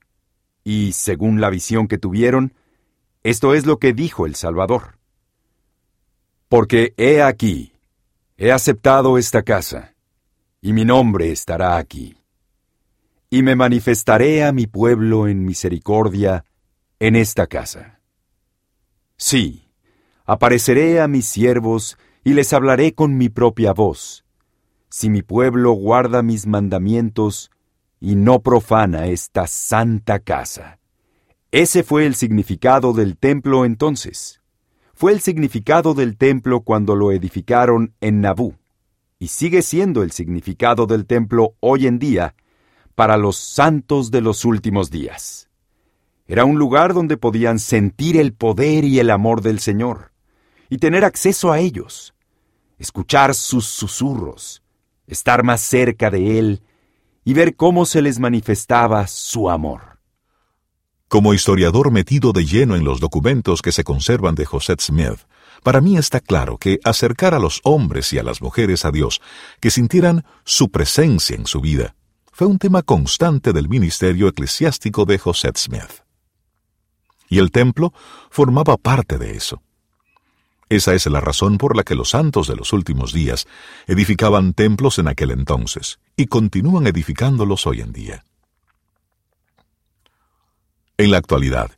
Y, 0.63 0.93
según 0.93 1.39
la 1.39 1.51
visión 1.51 1.87
que 1.87 1.99
tuvieron, 1.99 2.55
esto 3.21 3.53
es 3.53 3.67
lo 3.67 3.77
que 3.77 3.93
dijo 3.93 4.25
el 4.25 4.33
Salvador. 4.33 4.94
Porque 6.55 6.93
he 6.95 7.21
aquí, 7.21 7.73
he 8.37 8.53
aceptado 8.53 9.17
esta 9.17 9.43
casa 9.43 9.93
y 10.61 10.71
mi 10.71 10.85
nombre 10.85 11.29
estará 11.29 11.75
aquí. 11.75 12.15
Y 13.29 13.43
me 13.43 13.57
manifestaré 13.57 14.41
a 14.45 14.53
mi 14.53 14.65
pueblo 14.65 15.27
en 15.27 15.43
misericordia 15.43 16.45
en 16.97 17.17
esta 17.17 17.47
casa. 17.47 17.99
Sí, 19.17 19.67
apareceré 20.23 21.01
a 21.01 21.09
mis 21.09 21.25
siervos 21.25 21.97
y 22.23 22.35
les 22.35 22.53
hablaré 22.53 22.93
con 22.93 23.17
mi 23.17 23.27
propia 23.27 23.73
voz. 23.73 24.23
Si 24.87 25.09
mi 25.09 25.23
pueblo 25.23 25.73
guarda 25.73 26.23
mis 26.23 26.47
mandamientos 26.47 27.51
y 27.99 28.15
no 28.15 28.39
profana 28.39 29.07
esta 29.07 29.45
santa 29.47 30.19
casa. 30.19 30.79
Ese 31.51 31.83
fue 31.83 32.05
el 32.05 32.15
significado 32.15 32.93
del 32.93 33.17
templo 33.17 33.65
entonces. 33.65 34.39
Fue 34.97 35.11
el 35.11 35.19
significado 35.19 35.93
del 35.93 36.15
templo 36.15 36.61
cuando 36.61 36.95
lo 36.95 37.11
edificaron 37.11 37.93
en 37.99 38.21
Nabú 38.21 38.55
y 39.19 39.27
sigue 39.27 39.61
siendo 39.61 40.03
el 40.03 40.11
significado 40.11 40.85
del 40.85 41.05
templo 41.05 41.55
hoy 41.59 41.85
en 41.85 41.99
día 41.99 42.33
para 42.95 43.17
los 43.17 43.35
santos 43.35 44.09
de 44.09 44.21
los 44.21 44.45
últimos 44.45 44.89
días. 44.89 45.49
Era 46.27 46.45
un 46.45 46.57
lugar 46.57 46.93
donde 46.93 47.17
podían 47.17 47.59
sentir 47.59 48.15
el 48.15 48.33
poder 48.33 48.85
y 48.85 48.99
el 48.99 49.09
amor 49.09 49.41
del 49.41 49.59
Señor, 49.59 50.13
y 50.69 50.77
tener 50.77 51.03
acceso 51.03 51.51
a 51.51 51.59
ellos, 51.59 52.15
escuchar 52.79 53.35
sus 53.35 53.65
susurros, 53.65 54.63
estar 55.07 55.43
más 55.43 55.59
cerca 55.59 56.09
de 56.09 56.39
Él 56.39 56.61
y 57.25 57.33
ver 57.33 57.57
cómo 57.57 57.85
se 57.85 58.01
les 58.01 58.19
manifestaba 58.19 59.07
su 59.07 59.49
amor. 59.49 59.94
Como 61.07 61.33
historiador 61.33 61.91
metido 61.91 62.33
de 62.33 62.45
lleno 62.45 62.75
en 62.75 62.83
los 62.83 62.99
documentos 62.99 63.61
que 63.61 63.71
se 63.71 63.83
conservan 63.83 64.33
de 64.33 64.45
José 64.45 64.75
Smith, 64.79 65.19
para 65.61 65.79
mí 65.79 65.97
está 65.97 66.19
claro 66.19 66.57
que 66.57 66.79
acercar 66.83 67.35
a 67.35 67.39
los 67.39 67.61
hombres 67.63 68.11
y 68.13 68.17
a 68.17 68.23
las 68.23 68.41
mujeres 68.41 68.85
a 68.85 68.91
Dios, 68.91 69.21
que 69.59 69.69
sintieran 69.69 70.25
su 70.43 70.69
presencia 70.69 71.35
en 71.35 71.45
su 71.45 71.61
vida, 71.61 71.95
fue 72.31 72.47
un 72.47 72.57
tema 72.57 72.81
constante 72.81 73.53
del 73.53 73.69
ministerio 73.69 74.27
eclesiástico 74.27 75.05
de 75.05 75.19
José 75.19 75.51
Smith. 75.55 76.03
Y 77.29 77.37
el 77.39 77.51
templo 77.51 77.93
formaba 78.29 78.75
parte 78.77 79.17
de 79.17 79.37
eso. 79.37 79.61
Esa 80.69 80.95
es 80.95 81.05
la 81.05 81.21
razón 81.21 81.57
por 81.59 81.77
la 81.77 81.83
que 81.83 81.95
los 81.95 82.09
santos 82.09 82.47
de 82.47 82.55
los 82.55 82.73
últimos 82.73 83.13
días 83.13 83.47
edificaban 83.85 84.53
templos 84.53 84.97
en 84.97 85.07
aquel 85.07 85.31
entonces 85.31 85.99
y 86.17 86.25
continúan 86.25 86.87
edificándolos 86.87 87.67
hoy 87.67 87.81
en 87.81 87.93
día. 87.93 88.25
En 90.97 91.11
la 91.11 91.17
actualidad, 91.17 91.71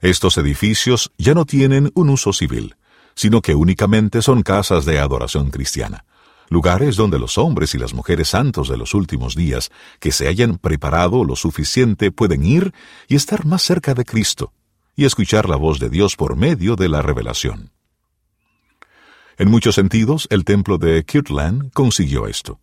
estos 0.00 0.38
edificios 0.38 1.10
ya 1.18 1.34
no 1.34 1.44
tienen 1.44 1.90
un 1.94 2.08
uso 2.08 2.32
civil, 2.32 2.76
sino 3.16 3.42
que 3.42 3.56
únicamente 3.56 4.22
son 4.22 4.44
casas 4.44 4.84
de 4.84 5.00
adoración 5.00 5.50
cristiana, 5.50 6.04
lugares 6.48 6.94
donde 6.94 7.18
los 7.18 7.36
hombres 7.36 7.74
y 7.74 7.78
las 7.78 7.94
mujeres 7.94 8.28
santos 8.28 8.68
de 8.68 8.76
los 8.76 8.94
últimos 8.94 9.34
días 9.34 9.70
que 9.98 10.12
se 10.12 10.28
hayan 10.28 10.56
preparado 10.56 11.24
lo 11.24 11.34
suficiente 11.34 12.12
pueden 12.12 12.44
ir 12.44 12.72
y 13.08 13.16
estar 13.16 13.44
más 13.44 13.62
cerca 13.62 13.92
de 13.94 14.04
Cristo 14.04 14.52
y 14.94 15.04
escuchar 15.04 15.48
la 15.48 15.56
voz 15.56 15.80
de 15.80 15.90
Dios 15.90 16.14
por 16.14 16.36
medio 16.36 16.76
de 16.76 16.88
la 16.88 17.02
revelación. 17.02 17.72
En 19.36 19.50
muchos 19.50 19.74
sentidos, 19.74 20.28
el 20.30 20.44
templo 20.44 20.78
de 20.78 21.04
Kirtland 21.04 21.72
consiguió 21.72 22.28
esto. 22.28 22.60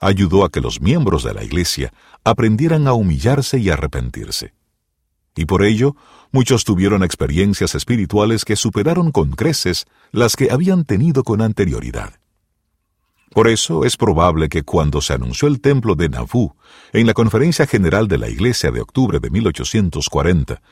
Ayudó 0.00 0.44
a 0.44 0.50
que 0.50 0.60
los 0.60 0.80
miembros 0.80 1.22
de 1.22 1.34
la 1.34 1.44
Iglesia 1.44 1.92
aprendieran 2.24 2.88
a 2.88 2.94
humillarse 2.94 3.58
y 3.58 3.70
arrepentirse 3.70 4.52
y 5.36 5.44
por 5.44 5.62
ello 5.62 5.94
muchos 6.32 6.64
tuvieron 6.64 7.04
experiencias 7.04 7.74
espirituales 7.74 8.44
que 8.44 8.56
superaron 8.56 9.12
con 9.12 9.30
creces 9.30 9.86
las 10.10 10.34
que 10.34 10.50
habían 10.50 10.84
tenido 10.84 11.22
con 11.22 11.40
anterioridad. 11.42 12.14
Por 13.32 13.48
eso 13.48 13.84
es 13.84 13.96
probable 13.96 14.48
que 14.48 14.62
cuando 14.62 15.00
se 15.00 15.12
anunció 15.12 15.46
el 15.46 15.60
templo 15.60 15.94
de 15.94 16.08
Nauvoo 16.08 16.56
en 16.92 17.06
la 17.06 17.12
Conferencia 17.12 17.66
General 17.66 18.08
de 18.08 18.18
la 18.18 18.28
Iglesia 18.28 18.70
de 18.70 18.80
octubre 18.80 19.20
de 19.20 19.30
1840, 19.30 20.62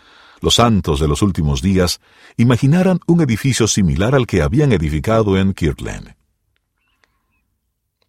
los 0.40 0.54
santos 0.54 0.98
de 0.98 1.08
los 1.08 1.22
últimos 1.22 1.62
días 1.62 2.00
imaginaran 2.36 3.00
un 3.06 3.20
edificio 3.20 3.66
similar 3.66 4.14
al 4.14 4.26
que 4.26 4.42
habían 4.42 4.72
edificado 4.72 5.36
en 5.36 5.52
Kirtland. 5.52 6.14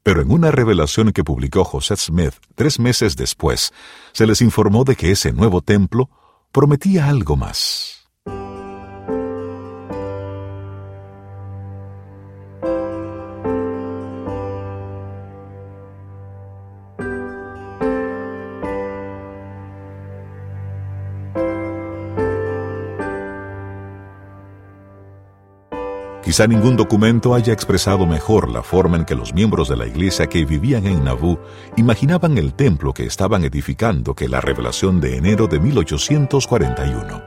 Pero 0.03 0.21
en 0.21 0.31
una 0.31 0.51
revelación 0.51 1.11
que 1.11 1.23
publicó 1.23 1.63
José 1.63 1.95
Smith 1.95 2.35
tres 2.53 2.79
meses 2.79 3.15
después, 3.15 3.73
se 4.11 4.27
les 4.27 4.41
informó 4.41 4.83
de 4.83 4.95
que 4.95 5.11
ese 5.11 5.33
nuevo 5.33 5.61
templo 5.61 6.09
prometía 6.55 7.09
algo 7.09 7.35
más. 7.35 7.94
Quizá 26.25 26.47
ningún 26.47 26.75
documento 26.75 27.35
haya 27.35 27.53
expresado 27.53 28.07
mejor 28.07 28.49
la 28.49 28.63
forma 28.63 28.97
en 28.97 29.05
que 29.05 29.13
los 29.13 29.35
miembros 29.35 29.69
de 29.69 29.77
la 29.77 29.85
iglesia 29.85 30.25
que 30.25 30.43
vivían 30.43 30.87
en 30.87 31.03
Nabú 31.03 31.37
imaginaban 31.77 32.39
el 32.39 32.55
templo 32.55 32.93
que 32.93 33.05
estaban 33.05 33.43
edificando 33.43 34.15
que 34.15 34.27
la 34.27 34.41
revelación 34.41 34.99
de 34.99 35.17
enero 35.17 35.45
de 35.45 35.59
1841. 35.59 37.21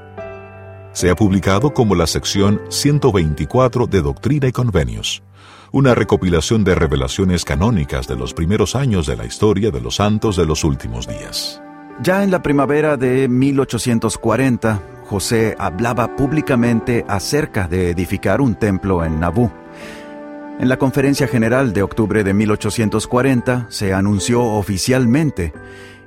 Se 0.93 1.11
ha 1.11 1.15
publicado 1.15 1.73
como 1.73 1.95
la 1.95 2.09
sección 2.09 2.61
124 2.71 3.87
de 3.87 4.03
Doctrina 4.03 4.49
y 4.49 4.53
Convenios, 4.53 5.23
una 5.71 5.95
recopilación 5.95 6.65
de 6.65 6.75
revelaciones 6.75 7.45
canónicas 7.45 8.09
de 8.09 8.17
los 8.17 8.35
primeros 8.35 8.75
años 8.75 9.07
de 9.07 9.17
la 9.17 9.27
historia 9.27 9.71
de 9.71 9.81
los 9.81 9.95
santos 9.95 10.35
de 10.35 10.45
los 10.45 10.65
últimos 10.65 11.07
días. 11.07 11.63
Ya 12.03 12.25
en 12.25 12.33
la 12.33 12.43
primavera 12.43 12.97
de 12.97 13.29
1840, 13.29 14.83
José 15.09 15.57
hablaba 15.59 16.17
públicamente 16.17 17.07
acerca 17.09 17.67
de 17.67 17.91
edificar 17.91 18.43
un 18.43 18.57
templo 18.57 19.03
en 19.07 19.19
Nabú. 19.19 19.51
En 20.61 20.69
la 20.69 20.77
conferencia 20.77 21.27
general 21.27 21.73
de 21.73 21.83
octubre 21.83 22.25
de 22.25 22.35
1840 22.35 23.69
se 23.71 23.95
anunció 23.95 24.43
oficialmente 24.43 25.55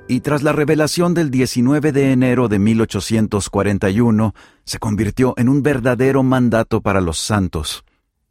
y 0.06 0.20
tras 0.20 0.44
la 0.44 0.52
revelación 0.52 1.14
del 1.14 1.32
19 1.32 1.90
de 1.90 2.12
enero 2.12 2.46
de 2.46 2.60
1841 2.60 4.34
se 4.64 4.78
convirtió 4.78 5.34
en 5.36 5.48
un 5.48 5.64
verdadero 5.64 6.22
mandato 6.22 6.80
para 6.80 7.00
los 7.00 7.18
santos. 7.18 7.84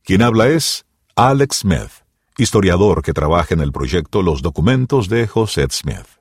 Quien 0.05 0.21
habla 0.21 0.47
es 0.47 0.85
Alex 1.17 1.57
Smith, 1.57 1.91
historiador 2.37 3.01
que 3.01 3.11
trabaja 3.11 3.53
en 3.53 3.59
el 3.59 3.73
proyecto 3.73 4.21
Los 4.21 4.41
documentos 4.41 5.09
de 5.09 5.27
José 5.27 5.67
Smith. 5.69 6.20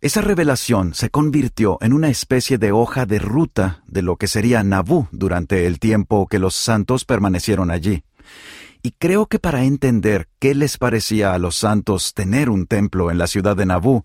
Esa 0.00 0.20
revelación 0.20 0.94
se 0.94 1.10
convirtió 1.10 1.76
en 1.80 1.92
una 1.92 2.08
especie 2.08 2.56
de 2.56 2.70
hoja 2.70 3.04
de 3.04 3.18
ruta 3.18 3.82
de 3.88 4.02
lo 4.02 4.14
que 4.14 4.28
sería 4.28 4.62
Nabú 4.62 5.08
durante 5.10 5.66
el 5.66 5.80
tiempo 5.80 6.28
que 6.28 6.38
los 6.38 6.54
santos 6.54 7.04
permanecieron 7.04 7.72
allí. 7.72 8.04
Y 8.80 8.92
creo 8.92 9.26
que 9.26 9.40
para 9.40 9.64
entender 9.64 10.28
qué 10.38 10.54
les 10.54 10.78
parecía 10.78 11.34
a 11.34 11.38
los 11.40 11.56
santos 11.56 12.14
tener 12.14 12.48
un 12.48 12.66
templo 12.66 13.10
en 13.10 13.18
la 13.18 13.26
ciudad 13.26 13.56
de 13.56 13.66
Nabú, 13.66 14.04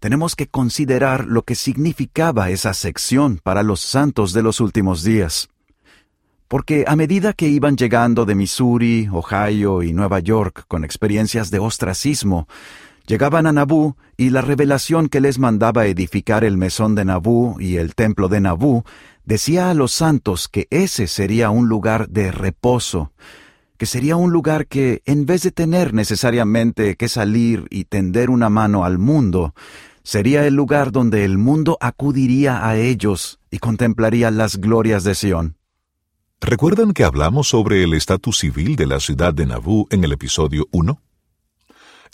tenemos 0.00 0.34
que 0.34 0.46
considerar 0.46 1.26
lo 1.26 1.42
que 1.42 1.56
significaba 1.56 2.48
esa 2.48 2.72
sección 2.72 3.38
para 3.42 3.62
los 3.62 3.80
santos 3.80 4.32
de 4.32 4.42
los 4.42 4.60
últimos 4.60 5.04
días. 5.04 5.50
Porque 6.48 6.86
a 6.88 6.96
medida 6.96 7.34
que 7.34 7.48
iban 7.48 7.76
llegando 7.76 8.24
de 8.24 8.34
Missouri, 8.34 9.08
Ohio 9.12 9.82
y 9.82 9.92
Nueva 9.92 10.20
York 10.20 10.64
con 10.68 10.84
experiencias 10.84 11.50
de 11.50 11.58
ostracismo, 11.58 12.48
Llegaban 13.06 13.46
a 13.46 13.52
Nabú 13.52 13.96
y 14.16 14.30
la 14.30 14.40
revelación 14.40 15.08
que 15.08 15.20
les 15.20 15.38
mandaba 15.38 15.86
edificar 15.86 16.42
el 16.42 16.56
mesón 16.56 16.94
de 16.94 17.04
Nabú 17.04 17.56
y 17.60 17.76
el 17.76 17.94
templo 17.94 18.28
de 18.28 18.40
Nabú 18.40 18.84
decía 19.26 19.68
a 19.68 19.74
los 19.74 19.92
santos 19.92 20.48
que 20.48 20.66
ese 20.70 21.06
sería 21.06 21.50
un 21.50 21.68
lugar 21.68 22.08
de 22.08 22.32
reposo, 22.32 23.12
que 23.76 23.84
sería 23.84 24.16
un 24.16 24.32
lugar 24.32 24.66
que, 24.66 25.02
en 25.04 25.26
vez 25.26 25.42
de 25.42 25.50
tener 25.50 25.92
necesariamente 25.92 26.96
que 26.96 27.08
salir 27.10 27.66
y 27.68 27.84
tender 27.84 28.30
una 28.30 28.48
mano 28.48 28.86
al 28.86 28.98
mundo, 28.98 29.54
sería 30.02 30.46
el 30.46 30.54
lugar 30.54 30.90
donde 30.90 31.26
el 31.26 31.36
mundo 31.36 31.76
acudiría 31.82 32.66
a 32.66 32.78
ellos 32.78 33.38
y 33.50 33.58
contemplaría 33.58 34.30
las 34.30 34.56
glorias 34.56 35.04
de 35.04 35.14
Sión. 35.14 35.56
¿Recuerdan 36.40 36.92
que 36.92 37.04
hablamos 37.04 37.48
sobre 37.48 37.82
el 37.82 37.92
estatus 37.92 38.38
civil 38.38 38.76
de 38.76 38.86
la 38.86 39.00
ciudad 39.00 39.34
de 39.34 39.44
Nabú 39.44 39.88
en 39.90 40.04
el 40.04 40.12
episodio 40.12 40.68
1? 40.72 41.00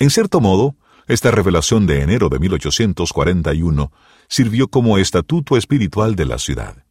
En 0.00 0.08
cierto 0.08 0.40
modo, 0.40 0.76
esta 1.10 1.32
revelación 1.32 1.88
de 1.88 2.02
enero 2.02 2.28
de 2.28 2.38
1841 2.38 3.92
sirvió 4.28 4.68
como 4.68 4.96
estatuto 4.96 5.56
espiritual 5.56 6.14
de 6.14 6.24
la 6.24 6.38
ciudad. 6.38 6.84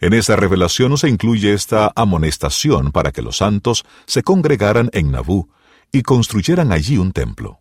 En 0.00 0.14
esa 0.14 0.34
revelación 0.34 0.96
se 0.96 1.10
incluye 1.10 1.52
esta 1.52 1.92
amonestación 1.94 2.90
para 2.90 3.12
que 3.12 3.20
los 3.20 3.36
santos 3.36 3.84
se 4.06 4.22
congregaran 4.22 4.88
en 4.94 5.10
Nabú 5.10 5.50
y 5.92 6.00
construyeran 6.00 6.72
allí 6.72 6.96
un 6.96 7.12
templo. 7.12 7.60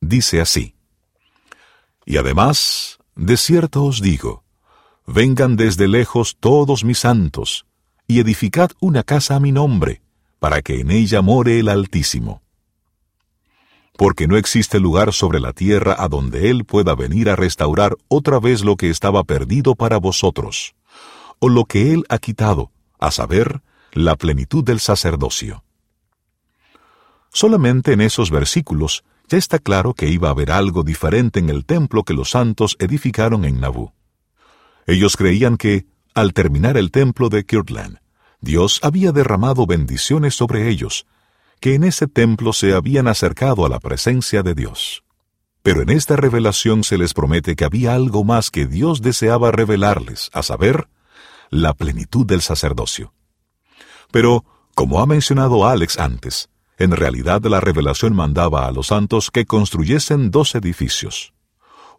Dice 0.00 0.40
así, 0.40 0.74
Y 2.04 2.16
además, 2.16 2.98
de 3.14 3.36
cierto 3.36 3.84
os 3.84 4.02
digo, 4.02 4.42
vengan 5.06 5.54
desde 5.54 5.86
lejos 5.86 6.36
todos 6.40 6.82
mis 6.82 6.98
santos, 6.98 7.64
y 8.08 8.18
edificad 8.18 8.72
una 8.80 9.04
casa 9.04 9.36
a 9.36 9.40
mi 9.40 9.52
nombre, 9.52 10.02
para 10.40 10.62
que 10.62 10.80
en 10.80 10.90
ella 10.90 11.22
more 11.22 11.60
el 11.60 11.68
Altísimo 11.68 12.42
porque 13.98 14.28
no 14.28 14.36
existe 14.36 14.78
lugar 14.78 15.12
sobre 15.12 15.40
la 15.40 15.52
tierra 15.52 15.96
a 15.98 16.06
donde 16.06 16.50
Él 16.50 16.64
pueda 16.64 16.94
venir 16.94 17.28
a 17.28 17.34
restaurar 17.34 17.96
otra 18.06 18.38
vez 18.38 18.62
lo 18.62 18.76
que 18.76 18.90
estaba 18.90 19.24
perdido 19.24 19.74
para 19.74 19.96
vosotros, 19.96 20.76
o 21.40 21.48
lo 21.48 21.64
que 21.64 21.92
Él 21.92 22.04
ha 22.08 22.18
quitado, 22.18 22.70
a 23.00 23.10
saber, 23.10 23.60
la 23.92 24.14
plenitud 24.14 24.62
del 24.62 24.78
sacerdocio. 24.78 25.64
Solamente 27.32 27.92
en 27.92 28.00
esos 28.00 28.30
versículos 28.30 29.02
ya 29.26 29.36
está 29.36 29.58
claro 29.58 29.94
que 29.94 30.08
iba 30.08 30.28
a 30.28 30.30
haber 30.30 30.52
algo 30.52 30.84
diferente 30.84 31.40
en 31.40 31.50
el 31.50 31.64
templo 31.64 32.04
que 32.04 32.14
los 32.14 32.30
santos 32.30 32.76
edificaron 32.78 33.44
en 33.44 33.58
Nabú. 33.58 33.90
Ellos 34.86 35.16
creían 35.16 35.56
que, 35.56 35.86
al 36.14 36.34
terminar 36.34 36.76
el 36.76 36.92
templo 36.92 37.30
de 37.30 37.44
Kirtland, 37.44 37.98
Dios 38.40 38.78
había 38.84 39.10
derramado 39.10 39.66
bendiciones 39.66 40.36
sobre 40.36 40.68
ellos, 40.68 41.04
que 41.60 41.74
en 41.74 41.84
ese 41.84 42.06
templo 42.06 42.52
se 42.52 42.72
habían 42.74 43.08
acercado 43.08 43.66
a 43.66 43.68
la 43.68 43.80
presencia 43.80 44.42
de 44.42 44.54
Dios. 44.54 45.04
Pero 45.62 45.82
en 45.82 45.90
esta 45.90 46.16
revelación 46.16 46.84
se 46.84 46.98
les 46.98 47.14
promete 47.14 47.56
que 47.56 47.64
había 47.64 47.94
algo 47.94 48.24
más 48.24 48.50
que 48.50 48.66
Dios 48.66 49.02
deseaba 49.02 49.50
revelarles, 49.50 50.30
a 50.32 50.42
saber, 50.42 50.88
la 51.50 51.74
plenitud 51.74 52.26
del 52.26 52.42
sacerdocio. 52.42 53.12
Pero, 54.10 54.44
como 54.74 55.00
ha 55.00 55.06
mencionado 55.06 55.66
Alex 55.66 55.98
antes, 55.98 56.48
en 56.78 56.92
realidad 56.92 57.42
la 57.42 57.60
revelación 57.60 58.14
mandaba 58.14 58.66
a 58.66 58.72
los 58.72 58.88
santos 58.88 59.30
que 59.30 59.46
construyesen 59.46 60.30
dos 60.30 60.54
edificios. 60.54 61.34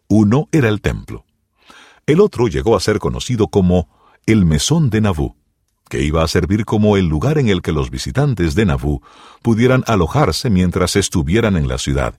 Uno 0.08 0.48
era 0.52 0.68
el 0.68 0.80
templo. 0.80 1.24
El 2.06 2.20
otro 2.20 2.48
llegó 2.48 2.74
a 2.76 2.80
ser 2.80 2.98
conocido 2.98 3.48
como 3.48 3.88
el 4.26 4.46
Mesón 4.46 4.90
de 4.90 5.02
Nabú, 5.02 5.36
que 5.90 6.02
iba 6.02 6.22
a 6.22 6.28
servir 6.28 6.64
como 6.64 6.96
el 6.96 7.06
lugar 7.06 7.36
en 7.36 7.48
el 7.48 7.60
que 7.60 7.72
los 7.72 7.90
visitantes 7.90 8.54
de 8.54 8.64
Nabú 8.64 9.02
pudieran 9.42 9.84
alojarse 9.86 10.48
mientras 10.48 10.96
estuvieran 10.96 11.56
en 11.56 11.68
la 11.68 11.76
ciudad, 11.76 12.18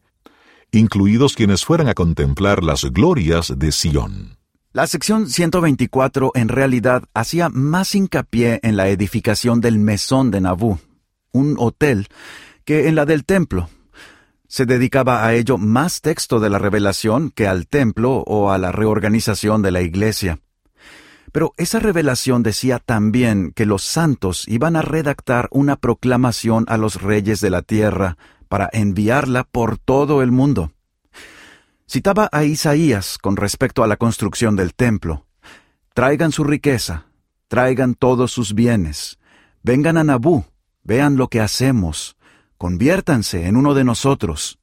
incluidos 0.71 1.33
quienes 1.33 1.65
fueran 1.65 1.87
a 1.87 1.95
contemplar 1.95 2.61
las 2.61 2.83
glorias 2.83 3.51
de 3.57 3.71
Sión. 3.71 4.37
La 4.73 4.87
sección 4.87 5.27
124 5.27 6.31
en 6.35 6.49
realidad 6.49 7.03
hacía 7.13 7.49
más 7.49 7.95
hincapié 7.95 8.59
en 8.61 8.77
la 8.77 8.89
edificación 8.89 9.59
del 9.59 9.79
mesón 9.79 10.31
de 10.31 10.41
Nabú, 10.41 10.77
un 11.31 11.55
hotel, 11.57 12.07
que 12.63 12.87
en 12.87 12.95
la 12.95 13.05
del 13.05 13.25
templo. 13.25 13.69
Se 14.47 14.65
dedicaba 14.65 15.25
a 15.25 15.33
ello 15.33 15.57
más 15.57 16.01
texto 16.01 16.39
de 16.41 16.49
la 16.49 16.59
revelación 16.59 17.31
que 17.31 17.47
al 17.47 17.67
templo 17.67 18.23
o 18.27 18.51
a 18.51 18.57
la 18.57 18.71
reorganización 18.71 19.61
de 19.61 19.71
la 19.71 19.81
iglesia. 19.81 20.39
Pero 21.31 21.53
esa 21.57 21.79
revelación 21.79 22.43
decía 22.43 22.79
también 22.79 23.53
que 23.55 23.65
los 23.65 23.83
santos 23.83 24.45
iban 24.47 24.75
a 24.75 24.81
redactar 24.81 25.47
una 25.51 25.77
proclamación 25.77 26.65
a 26.67 26.77
los 26.77 27.01
reyes 27.01 27.39
de 27.39 27.49
la 27.49 27.61
tierra 27.61 28.17
para 28.49 28.69
enviarla 28.73 29.45
por 29.45 29.77
todo 29.77 30.21
el 30.21 30.31
mundo. 30.31 30.73
Citaba 31.89 32.29
a 32.33 32.43
Isaías 32.43 33.17
con 33.17 33.37
respecto 33.37 33.83
a 33.83 33.87
la 33.87 33.95
construcción 33.95 34.57
del 34.57 34.73
templo. 34.73 35.25
Traigan 35.93 36.33
su 36.33 36.43
riqueza, 36.43 37.05
traigan 37.47 37.95
todos 37.95 38.31
sus 38.31 38.53
bienes, 38.53 39.19
vengan 39.63 39.97
a 39.97 40.03
Nabú, 40.03 40.45
vean 40.83 41.15
lo 41.15 41.29
que 41.29 41.39
hacemos, 41.39 42.17
conviértanse 42.57 43.47
en 43.47 43.55
uno 43.55 43.73
de 43.73 43.83
nosotros. 43.85 44.59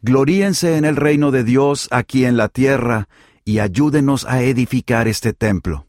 Gloríense 0.00 0.76
en 0.76 0.84
el 0.84 0.94
reino 0.94 1.32
de 1.32 1.42
Dios 1.42 1.88
aquí 1.90 2.24
en 2.24 2.36
la 2.36 2.48
tierra 2.48 3.08
y 3.44 3.58
ayúdenos 3.58 4.26
a 4.26 4.42
edificar 4.42 5.08
este 5.08 5.32
templo. 5.32 5.87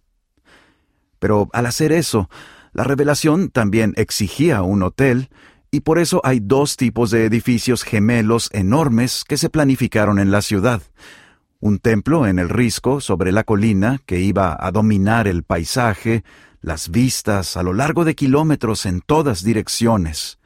Pero 1.20 1.50
al 1.54 1.66
hacer 1.66 1.92
eso, 1.92 2.30
la 2.74 2.84
revelación 2.84 3.50
también 3.50 3.94
exigía 3.98 4.62
un 4.62 4.84
hotel, 4.84 5.30
y 5.72 5.82
por 5.82 6.00
eso 6.00 6.22
hay 6.24 6.40
dos 6.40 6.78
tipos 6.78 7.12
de 7.12 7.26
edificios 7.26 7.84
gemelos 7.84 8.50
enormes 8.54 9.24
que 9.28 9.38
se 9.38 9.50
planificaron 9.50 10.18
en 10.18 10.32
la 10.32 10.42
ciudad. 10.42 10.82
Un 11.60 11.78
templo 11.78 12.26
en 12.26 12.40
el 12.40 12.50
risco 12.50 13.02
sobre 13.02 13.32
la 13.32 13.44
colina 13.44 14.00
que 14.06 14.20
iba 14.20 14.58
a 14.60 14.72
dominar 14.72 15.28
el 15.28 15.44
paisaje, 15.44 16.24
las 16.62 16.90
vistas 16.90 17.58
a 17.58 17.64
lo 17.64 17.74
largo 17.74 18.06
de 18.06 18.16
kilómetros 18.16 18.86
en 18.86 19.02
todas 19.02 19.44
direcciones, 19.44 20.40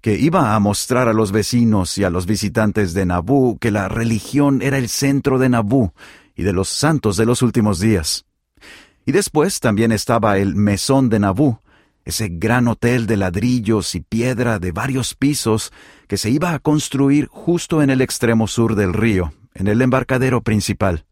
que 0.00 0.18
iba 0.18 0.54
a 0.54 0.60
mostrar 0.60 1.08
a 1.08 1.12
los 1.12 1.32
vecinos 1.32 1.98
y 1.98 2.04
a 2.04 2.10
los 2.10 2.26
visitantes 2.26 2.94
de 2.94 3.06
Nabú 3.06 3.58
que 3.58 3.70
la 3.70 3.88
religión 3.88 4.62
era 4.62 4.78
el 4.78 4.88
centro 4.88 5.38
de 5.38 5.48
Nabú 5.48 5.92
y 6.36 6.42
de 6.42 6.52
los 6.52 6.68
santos 6.68 7.16
de 7.16 7.26
los 7.26 7.42
últimos 7.42 7.80
días. 7.80 8.24
Y 9.10 9.12
después 9.12 9.58
también 9.58 9.90
estaba 9.90 10.38
el 10.38 10.54
Mesón 10.54 11.08
de 11.08 11.18
Nabú, 11.18 11.58
ese 12.04 12.28
gran 12.30 12.68
hotel 12.68 13.08
de 13.08 13.16
ladrillos 13.16 13.96
y 13.96 14.02
piedra 14.02 14.60
de 14.60 14.70
varios 14.70 15.16
pisos 15.16 15.72
que 16.06 16.16
se 16.16 16.30
iba 16.30 16.54
a 16.54 16.60
construir 16.60 17.26
justo 17.26 17.82
en 17.82 17.90
el 17.90 18.02
extremo 18.02 18.46
sur 18.46 18.76
del 18.76 18.92
río, 18.92 19.32
en 19.52 19.66
el 19.66 19.82
embarcadero 19.82 20.42
principal. 20.42 21.06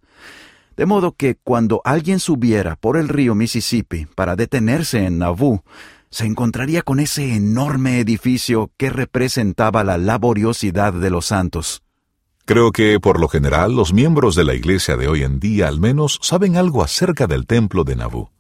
De 0.76 0.87
modo 0.87 1.11
que 1.11 1.38
cuando 1.42 1.82
alguien 1.84 2.20
subiera 2.20 2.76
por 2.76 2.96
el 2.96 3.08
río 3.08 3.34
Mississippi 3.34 4.06
para 4.14 4.37
detenerse 4.37 5.04
en 5.04 5.18
Nabú, 5.18 5.62
se 6.08 6.24
encontraría 6.24 6.82
con 6.82 7.00
ese 7.00 7.34
enorme 7.34 7.98
edificio 7.98 8.70
que 8.76 8.90
representaba 8.90 9.82
la 9.82 9.98
laboriosidad 9.98 10.92
de 10.92 11.11
los 11.11 11.26
santos. 11.26 11.82
Creo 12.48 12.72
que, 12.72 12.98
por 12.98 13.20
lo 13.20 13.28
general, 13.28 13.76
los 13.76 13.92
miembros 13.92 14.34
de 14.34 14.42
la 14.42 14.54
Iglesia 14.54 14.96
de 14.96 15.06
hoy 15.06 15.22
en 15.22 15.38
día 15.38 15.68
al 15.68 15.78
menos 15.78 16.18
saben 16.22 16.56
algo 16.56 16.82
acerca 16.82 17.26
del 17.26 17.46
templo 17.46 17.84
de 17.84 17.94
Nabú. 17.94 18.30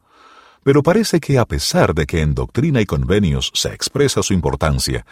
Pero 0.64 0.82
parece 0.82 1.20
que 1.20 1.38
a 1.38 1.44
pesar 1.44 1.94
de 1.94 2.06
que 2.06 2.22
en 2.22 2.34
doctrina 2.34 2.80
y 2.80 2.86
convenios 2.86 3.50
se 3.52 3.68
expresa 3.68 4.22
su 4.22 4.32
importancia, 4.32 5.04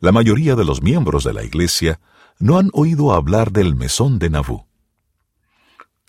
la 0.00 0.12
mayoría 0.12 0.54
de 0.54 0.66
los 0.66 0.82
miembros 0.82 1.24
de 1.24 1.32
la 1.32 1.44
Iglesia 1.44 1.98
no 2.38 2.58
han 2.58 2.68
oído 2.74 3.14
hablar 3.14 3.52
del 3.52 3.74
mesón 3.74 4.18
de 4.18 4.28
Nabú. 4.28 4.66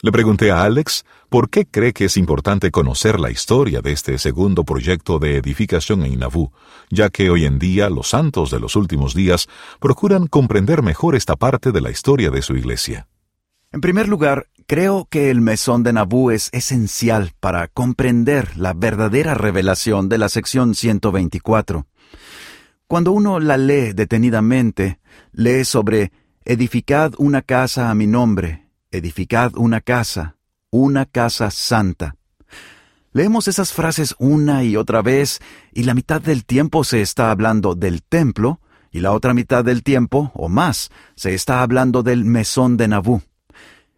Le 0.03 0.11
pregunté 0.11 0.51
a 0.51 0.63
Alex 0.63 1.05
por 1.29 1.49
qué 1.49 1.65
cree 1.65 1.93
que 1.93 2.03
es 2.03 2.17
importante 2.17 2.71
conocer 2.71 3.21
la 3.21 3.31
historia 3.31 3.79
de 3.79 3.93
este 3.93 4.17
segundo 4.17 4.65
proyecto 4.65 5.17
de 5.17 5.37
edificación 5.37 6.03
en 6.03 6.19
Nabú, 6.19 6.51
ya 6.89 7.09
que 7.09 7.29
hoy 7.29 7.45
en 7.45 7.57
día 7.57 7.89
los 7.89 8.09
santos 8.09 8.51
de 8.51 8.59
los 8.59 8.75
últimos 8.75 9.13
días 9.13 9.47
procuran 9.79 10.27
comprender 10.27 10.81
mejor 10.83 11.15
esta 11.15 11.37
parte 11.37 11.71
de 11.71 11.79
la 11.79 11.89
historia 11.89 12.31
de 12.31 12.41
su 12.41 12.57
iglesia. 12.57 13.07
En 13.71 13.79
primer 13.79 14.09
lugar, 14.09 14.47
creo 14.67 15.07
que 15.09 15.29
el 15.29 15.39
mesón 15.39 15.83
de 15.83 15.93
Nabú 15.93 16.31
es 16.31 16.49
esencial 16.51 17.31
para 17.39 17.69
comprender 17.69 18.57
la 18.57 18.73
verdadera 18.73 19.35
revelación 19.35 20.09
de 20.09 20.17
la 20.17 20.27
sección 20.27 20.75
124. 20.75 21.87
Cuando 22.87 23.13
uno 23.13 23.39
la 23.39 23.55
lee 23.55 23.93
detenidamente, 23.93 24.99
lee 25.31 25.63
sobre 25.63 26.11
edificad 26.43 27.13
una 27.17 27.41
casa 27.41 27.89
a 27.89 27.95
mi 27.95 28.05
nombre, 28.05 28.62
edificad 28.93 29.51
una 29.55 29.81
casa, 29.81 30.37
una 30.69 31.05
casa 31.05 31.51
santa. 31.51 32.15
Leemos 33.11 33.47
esas 33.47 33.73
frases 33.73 34.15
una 34.17 34.63
y 34.63 34.75
otra 34.75 35.01
vez 35.01 35.39
y 35.71 35.83
la 35.83 35.93
mitad 35.93 36.21
del 36.21 36.45
tiempo 36.45 36.83
se 36.83 37.01
está 37.01 37.29
hablando 37.29 37.75
del 37.75 38.01
templo 38.01 38.59
y 38.91 38.99
la 38.99 39.11
otra 39.11 39.33
mitad 39.33 39.65
del 39.65 39.83
tiempo, 39.83 40.31
o 40.35 40.49
más, 40.49 40.91
se 41.15 41.33
está 41.33 41.61
hablando 41.63 42.03
del 42.03 42.25
mesón 42.25 42.77
de 42.77 42.87
Nabú. 42.87 43.21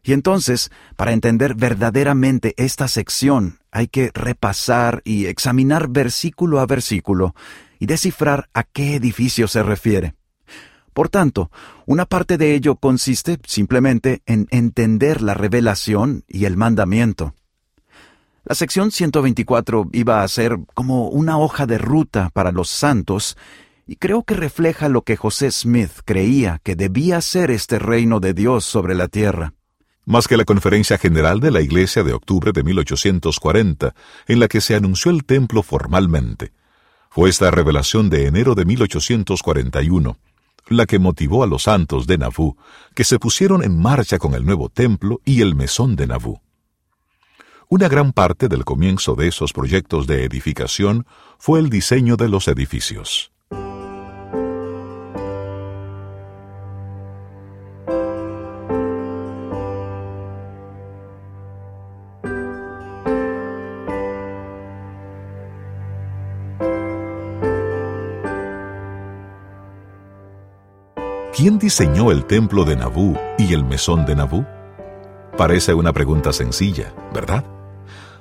Y 0.04 0.14
entonces, 0.14 0.72
para 0.96 1.12
entender 1.12 1.56
verdaderamente 1.56 2.54
esta 2.58 2.88
sección, 2.88 3.60
hay 3.72 3.88
que 3.88 4.12
repasar 4.14 5.02
y 5.04 5.26
examinar 5.26 5.90
versículo 5.90 6.60
a 6.60 6.66
versículo 6.66 7.36
y 7.80 7.88
descifrar 7.88 8.50
a 8.54 8.64
qué 8.64 8.96
edificio 8.96 9.48
se 9.48 9.64
refiere. 9.64 10.16
Por 10.96 11.10
tanto, 11.10 11.52
una 11.86 12.06
parte 12.06 12.38
de 12.38 12.56
ello 12.56 12.78
consiste 12.78 13.38
simplemente 13.46 14.22
en 14.26 14.48
entender 14.50 15.22
la 15.22 15.34
revelación 15.34 16.24
y 16.26 16.46
el 16.46 16.56
mandamiento. 16.56 17.36
La 18.46 18.56
sección 18.56 18.92
124 18.92 19.90
iba 19.92 20.24
a 20.24 20.28
ser 20.30 20.58
como 20.74 21.10
una 21.10 21.38
hoja 21.38 21.66
de 21.66 21.80
ruta 21.80 22.30
para 22.32 22.54
los 22.54 22.70
santos, 22.70 23.36
y 23.86 23.98
creo 23.98 24.24
que 24.24 24.36
refleja 24.36 24.88
lo 24.88 25.02
que 25.02 25.18
José 25.18 25.52
Smith 25.52 25.92
creía 26.06 26.62
que 26.64 26.78
debía 26.78 27.20
ser 27.20 27.52
este 27.52 27.78
reino 27.78 28.22
de 28.22 28.34
Dios 28.34 28.64
sobre 28.64 28.96
la 28.96 29.10
tierra. 29.10 29.54
Más 30.06 30.30
que 30.30 30.38
la 30.38 30.46
conferencia 30.46 30.98
general 30.98 31.42
de 31.42 31.52
la 31.52 31.60
Iglesia 31.60 32.04
de 32.04 32.14
octubre 32.14 32.54
de 32.54 32.64
1840, 32.64 33.94
en 34.30 34.40
la 34.40 34.48
que 34.48 34.62
se 34.62 34.76
anunció 34.76 35.12
el 35.12 35.26
templo 35.26 35.62
formalmente, 35.62 36.54
fue 37.10 37.30
esta 37.30 37.52
revelación 37.52 38.10
de 38.10 38.28
enero 38.28 38.56
de 38.56 38.64
1841 38.64 40.18
la 40.68 40.86
que 40.86 41.00
motivó 41.00 41.44
a 41.44 41.48
los 41.48 41.64
santos 41.64 42.08
de 42.08 42.18
Nabú, 42.18 42.58
que 42.94 43.04
se 43.04 43.20
pusieron 43.20 43.64
en 43.64 43.80
marcha 43.80 44.18
con 44.18 44.34
el 44.34 44.46
nuevo 44.46 44.70
templo 44.70 45.22
y 45.26 45.42
el 45.42 45.56
mesón 45.56 45.96
de 45.96 46.08
Nabú. 46.08 46.42
Una 47.68 47.88
gran 47.88 48.14
parte 48.14 48.48
del 48.48 48.64
comienzo 48.64 49.16
de 49.16 49.28
esos 49.28 49.52
proyectos 49.52 50.08
de 50.08 50.24
edificación 50.24 51.06
fue 51.38 51.60
el 51.60 51.70
diseño 51.70 52.16
de 52.16 52.30
los 52.30 52.48
edificios. 52.48 53.32
¿Quién 71.46 71.60
diseñó 71.60 72.10
el 72.10 72.26
templo 72.26 72.66
de 72.66 72.76
Nabú 72.76 73.16
y 73.38 73.54
el 73.54 73.64
mesón 73.64 74.04
de 74.08 74.16
Nabú? 74.16 74.44
Parece 75.38 75.76
una 75.76 75.94
pregunta 75.94 76.34
sencilla, 76.34 76.92
¿verdad? 77.14 77.46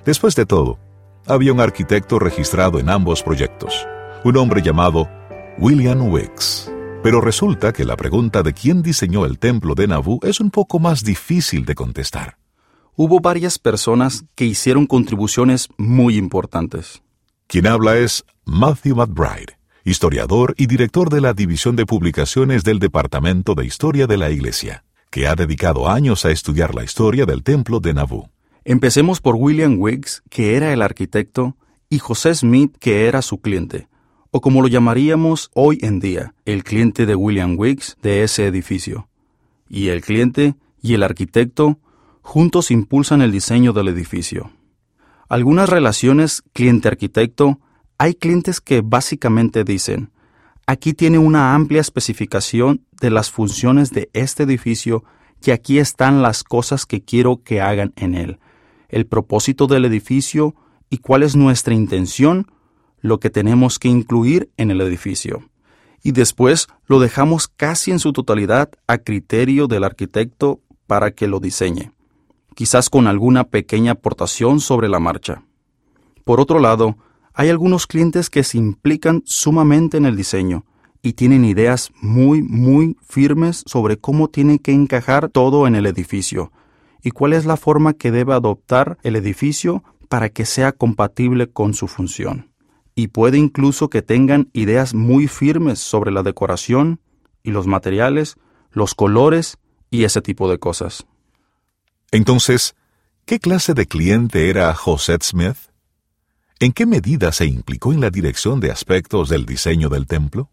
Después 0.04 0.36
de 0.36 0.44
todo, 0.44 0.78
había 1.26 1.54
un 1.54 1.60
arquitecto 1.60 2.18
registrado 2.18 2.78
en 2.78 2.90
ambos 2.90 3.22
proyectos, 3.22 3.88
un 4.24 4.36
hombre 4.36 4.60
llamado 4.60 5.08
William 5.56 6.06
Wicks. 6.12 6.70
Pero 7.02 7.22
resulta 7.22 7.72
que 7.72 7.86
la 7.86 7.96
pregunta 7.96 8.42
de 8.42 8.52
quién 8.52 8.82
diseñó 8.82 9.24
el 9.24 9.38
templo 9.38 9.74
de 9.74 9.86
Nabú 9.86 10.20
es 10.22 10.38
un 10.38 10.50
poco 10.50 10.78
más 10.78 11.02
difícil 11.02 11.64
de 11.64 11.74
contestar. 11.74 12.36
Hubo 12.94 13.20
varias 13.20 13.58
personas 13.58 14.26
que 14.34 14.44
hicieron 14.44 14.84
contribuciones 14.84 15.70
muy 15.78 16.18
importantes. 16.18 17.02
Quien 17.46 17.68
habla 17.68 17.96
es 17.96 18.22
Matthew 18.44 18.96
McBride 18.96 19.56
historiador 19.84 20.54
y 20.56 20.66
director 20.66 21.10
de 21.10 21.20
la 21.20 21.34
División 21.34 21.76
de 21.76 21.84
Publicaciones 21.84 22.64
del 22.64 22.78
Departamento 22.78 23.54
de 23.54 23.66
Historia 23.66 24.06
de 24.06 24.16
la 24.16 24.30
Iglesia, 24.30 24.82
que 25.10 25.26
ha 25.28 25.34
dedicado 25.34 25.90
años 25.90 26.24
a 26.24 26.30
estudiar 26.30 26.74
la 26.74 26.84
historia 26.84 27.26
del 27.26 27.42
templo 27.42 27.80
de 27.80 27.92
Nabú. 27.92 28.30
Empecemos 28.64 29.20
por 29.20 29.34
William 29.36 29.76
Wiggs, 29.78 30.22
que 30.30 30.56
era 30.56 30.72
el 30.72 30.80
arquitecto, 30.80 31.56
y 31.90 31.98
José 31.98 32.34
Smith, 32.34 32.74
que 32.80 33.06
era 33.06 33.20
su 33.20 33.42
cliente, 33.42 33.88
o 34.30 34.40
como 34.40 34.62
lo 34.62 34.68
llamaríamos 34.68 35.50
hoy 35.52 35.78
en 35.82 36.00
día, 36.00 36.34
el 36.46 36.64
cliente 36.64 37.04
de 37.04 37.14
William 37.14 37.56
Wiggs 37.58 37.98
de 38.02 38.22
ese 38.22 38.46
edificio. 38.46 39.08
Y 39.68 39.88
el 39.88 40.00
cliente 40.00 40.54
y 40.80 40.94
el 40.94 41.02
arquitecto 41.02 41.78
juntos 42.22 42.70
impulsan 42.70 43.20
el 43.20 43.32
diseño 43.32 43.74
del 43.74 43.88
edificio. 43.88 44.50
Algunas 45.28 45.68
relaciones 45.68 46.42
cliente-arquitecto 46.54 47.60
hay 47.98 48.14
clientes 48.14 48.60
que 48.60 48.80
básicamente 48.80 49.64
dicen, 49.64 50.10
aquí 50.66 50.94
tiene 50.94 51.18
una 51.18 51.54
amplia 51.54 51.80
especificación 51.80 52.84
de 53.00 53.10
las 53.10 53.30
funciones 53.30 53.90
de 53.90 54.10
este 54.12 54.42
edificio 54.42 55.04
y 55.44 55.50
aquí 55.50 55.78
están 55.78 56.22
las 56.22 56.42
cosas 56.42 56.86
que 56.86 57.02
quiero 57.02 57.42
que 57.42 57.60
hagan 57.60 57.92
en 57.96 58.14
él, 58.14 58.38
el 58.88 59.06
propósito 59.06 59.66
del 59.66 59.84
edificio 59.84 60.54
y 60.90 60.98
cuál 60.98 61.22
es 61.22 61.36
nuestra 61.36 61.74
intención, 61.74 62.50
lo 63.00 63.20
que 63.20 63.30
tenemos 63.30 63.78
que 63.78 63.88
incluir 63.88 64.50
en 64.56 64.70
el 64.70 64.80
edificio. 64.80 65.48
Y 66.02 66.12
después 66.12 66.68
lo 66.86 67.00
dejamos 67.00 67.48
casi 67.48 67.90
en 67.90 67.98
su 67.98 68.12
totalidad 68.12 68.70
a 68.86 68.98
criterio 68.98 69.66
del 69.66 69.84
arquitecto 69.84 70.60
para 70.86 71.12
que 71.12 71.26
lo 71.26 71.40
diseñe, 71.40 71.92
quizás 72.54 72.90
con 72.90 73.06
alguna 73.06 73.44
pequeña 73.44 73.92
aportación 73.92 74.60
sobre 74.60 74.88
la 74.88 75.00
marcha. 75.00 75.42
Por 76.24 76.40
otro 76.40 76.58
lado, 76.58 76.96
hay 77.34 77.50
algunos 77.50 77.86
clientes 77.86 78.30
que 78.30 78.44
se 78.44 78.58
implican 78.58 79.22
sumamente 79.26 79.96
en 79.96 80.06
el 80.06 80.16
diseño 80.16 80.64
y 81.02 81.14
tienen 81.14 81.44
ideas 81.44 81.90
muy, 82.00 82.42
muy 82.42 82.96
firmes 83.06 83.64
sobre 83.66 83.98
cómo 83.98 84.28
tiene 84.28 84.60
que 84.60 84.72
encajar 84.72 85.28
todo 85.28 85.66
en 85.66 85.74
el 85.74 85.86
edificio 85.86 86.52
y 87.02 87.10
cuál 87.10 87.34
es 87.34 87.44
la 87.44 87.56
forma 87.56 87.92
que 87.92 88.12
debe 88.12 88.32
adoptar 88.32 88.98
el 89.02 89.16
edificio 89.16 89.82
para 90.08 90.28
que 90.30 90.46
sea 90.46 90.72
compatible 90.72 91.50
con 91.50 91.74
su 91.74 91.88
función. 91.88 92.50
Y 92.94 93.08
puede 93.08 93.36
incluso 93.36 93.90
que 93.90 94.00
tengan 94.00 94.48
ideas 94.52 94.94
muy 94.94 95.26
firmes 95.26 95.80
sobre 95.80 96.12
la 96.12 96.22
decoración 96.22 97.00
y 97.42 97.50
los 97.50 97.66
materiales, 97.66 98.36
los 98.70 98.94
colores 98.94 99.58
y 99.90 100.04
ese 100.04 100.22
tipo 100.22 100.48
de 100.48 100.58
cosas. 100.58 101.04
Entonces, 102.12 102.76
¿qué 103.26 103.40
clase 103.40 103.74
de 103.74 103.86
cliente 103.86 104.48
era 104.48 104.72
José 104.74 105.18
Smith? 105.20 105.56
¿En 106.60 106.72
qué 106.72 106.86
medida 106.86 107.32
se 107.32 107.46
implicó 107.46 107.92
en 107.92 108.00
la 108.00 108.10
dirección 108.10 108.60
de 108.60 108.70
aspectos 108.70 109.28
del 109.28 109.44
diseño 109.44 109.88
del 109.88 110.06
templo? 110.06 110.50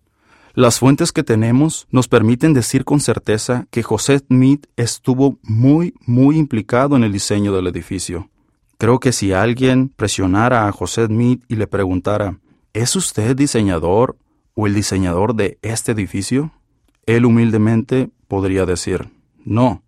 Las 0.53 0.79
fuentes 0.79 1.11
que 1.11 1.23
tenemos 1.23 1.87
nos 1.91 2.07
permiten 2.07 2.53
decir 2.53 2.83
con 2.83 2.99
certeza 2.99 3.67
que 3.69 3.83
José 3.83 4.19
Smith 4.19 4.65
estuvo 4.75 5.37
muy, 5.43 5.93
muy 6.05 6.37
implicado 6.37 6.95
en 6.95 7.03
el 7.03 7.13
diseño 7.13 7.53
del 7.53 7.67
edificio. 7.67 8.29
Creo 8.77 8.99
que 8.99 9.11
si 9.11 9.31
alguien 9.31 9.89
presionara 9.89 10.67
a 10.67 10.71
José 10.71 11.05
Smith 11.05 11.43
y 11.47 11.55
le 11.55 11.67
preguntara, 11.67 12.39
¿es 12.73 12.95
usted 12.95 13.35
diseñador 13.35 14.17
o 14.55 14.65
el 14.65 14.73
diseñador 14.73 15.35
de 15.35 15.59
este 15.61 15.91
edificio? 15.91 16.51
Él 17.05 17.25
humildemente 17.25 18.09
podría 18.27 18.65
decir, 18.65 19.09
no, 19.45 19.83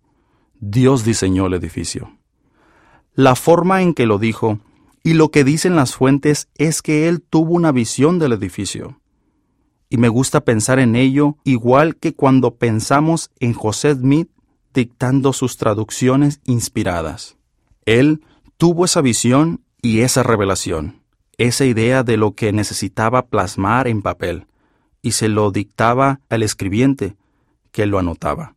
Dios 0.60 1.04
diseñó 1.04 1.46
el 1.46 1.54
edificio. 1.54 2.16
La 3.14 3.34
forma 3.34 3.82
en 3.82 3.94
que 3.94 4.06
lo 4.06 4.18
dijo 4.18 4.60
y 5.04 5.12
lo 5.12 5.30
que 5.30 5.44
dicen 5.44 5.76
las 5.76 5.94
fuentes 5.94 6.48
es 6.56 6.80
que 6.80 7.08
él 7.08 7.20
tuvo 7.20 7.52
una 7.52 7.70
visión 7.70 8.18
del 8.18 8.32
edificio. 8.32 9.00
Y 9.90 9.98
me 9.98 10.08
gusta 10.08 10.40
pensar 10.44 10.78
en 10.78 10.96
ello 10.96 11.36
igual 11.44 11.96
que 11.96 12.14
cuando 12.14 12.56
pensamos 12.56 13.30
en 13.38 13.52
José 13.52 13.94
Smith 13.94 14.30
dictando 14.72 15.32
sus 15.34 15.58
traducciones 15.58 16.40
inspiradas. 16.46 17.36
Él 17.84 18.24
tuvo 18.56 18.86
esa 18.86 19.02
visión 19.02 19.60
y 19.82 20.00
esa 20.00 20.22
revelación, 20.22 21.02
esa 21.36 21.66
idea 21.66 22.02
de 22.02 22.16
lo 22.16 22.34
que 22.34 22.52
necesitaba 22.52 23.26
plasmar 23.26 23.86
en 23.86 24.00
papel 24.00 24.46
y 25.02 25.12
se 25.12 25.28
lo 25.28 25.50
dictaba 25.50 26.20
al 26.30 26.42
escribiente, 26.42 27.14
que 27.72 27.84
lo 27.84 27.98
anotaba. 27.98 28.56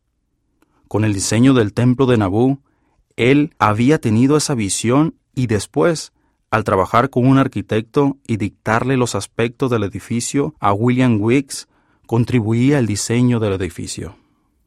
Con 0.87 1.03
el 1.03 1.13
diseño 1.13 1.53
del 1.53 1.73
templo 1.73 2.05
de 2.05 2.17
Nabú, 2.17 2.61
él 3.17 3.53
había 3.59 3.99
tenido 3.99 4.37
esa 4.37 4.55
visión 4.55 5.15
y 5.35 5.47
después, 5.47 6.13
al 6.51 6.63
trabajar 6.63 7.09
con 7.09 7.27
un 7.27 7.37
arquitecto 7.37 8.17
y 8.25 8.37
dictarle 8.37 8.97
los 8.97 9.15
aspectos 9.15 9.69
del 9.69 9.83
edificio 9.83 10.55
a 10.59 10.73
William 10.73 11.19
Wicks, 11.19 11.67
contribuía 12.05 12.77
al 12.77 12.87
diseño 12.87 13.39
del 13.39 13.53
edificio. 13.53 14.15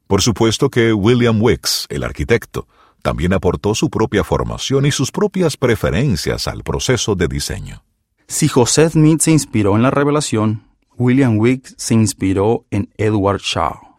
Por 0.07 0.21
supuesto 0.21 0.69
que 0.69 0.93
William 0.93 1.41
Wicks, 1.41 1.87
el 1.89 2.03
arquitecto, 2.03 2.67
también 3.01 3.33
aportó 3.33 3.73
su 3.73 3.89
propia 3.89 4.23
formación 4.23 4.85
y 4.85 4.91
sus 4.91 5.11
propias 5.11 5.57
preferencias 5.57 6.47
al 6.47 6.63
proceso 6.63 7.15
de 7.15 7.27
diseño. 7.27 7.83
Si 8.27 8.47
José 8.47 8.89
Smith 8.89 9.21
se 9.21 9.31
inspiró 9.31 9.75
en 9.75 9.81
la 9.81 9.91
revelación, 9.91 10.63
William 10.97 11.37
Wicks 11.37 11.73
se 11.77 11.95
inspiró 11.95 12.65
en 12.69 12.89
Edward 12.97 13.41
Shaw. 13.41 13.90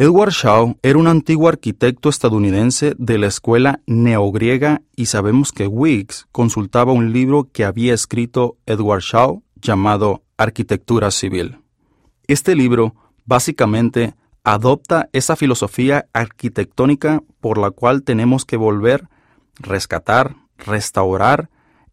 Edward 0.00 0.30
Shaw 0.30 0.78
era 0.80 0.96
un 0.96 1.08
antiguo 1.08 1.48
arquitecto 1.48 2.08
estadounidense 2.08 2.94
de 2.98 3.18
la 3.18 3.26
escuela 3.26 3.80
neogriega 3.88 4.80
y 4.94 5.06
sabemos 5.06 5.50
que 5.50 5.66
Wicks 5.66 6.28
consultaba 6.30 6.92
un 6.92 7.12
libro 7.12 7.48
que 7.52 7.64
había 7.64 7.94
escrito 7.94 8.58
Edward 8.64 9.02
Shaw 9.02 9.42
llamado 9.56 10.22
Arquitectura 10.36 11.10
Civil. 11.10 11.58
Este 12.28 12.54
libro 12.54 12.94
básicamente 13.24 14.14
adopta 14.44 15.08
esa 15.12 15.34
filosofía 15.34 16.06
arquitectónica 16.12 17.24
por 17.40 17.58
la 17.58 17.72
cual 17.72 18.04
tenemos 18.04 18.44
que 18.44 18.56
volver, 18.56 19.08
rescatar, 19.56 20.36
restaurar 20.58 21.50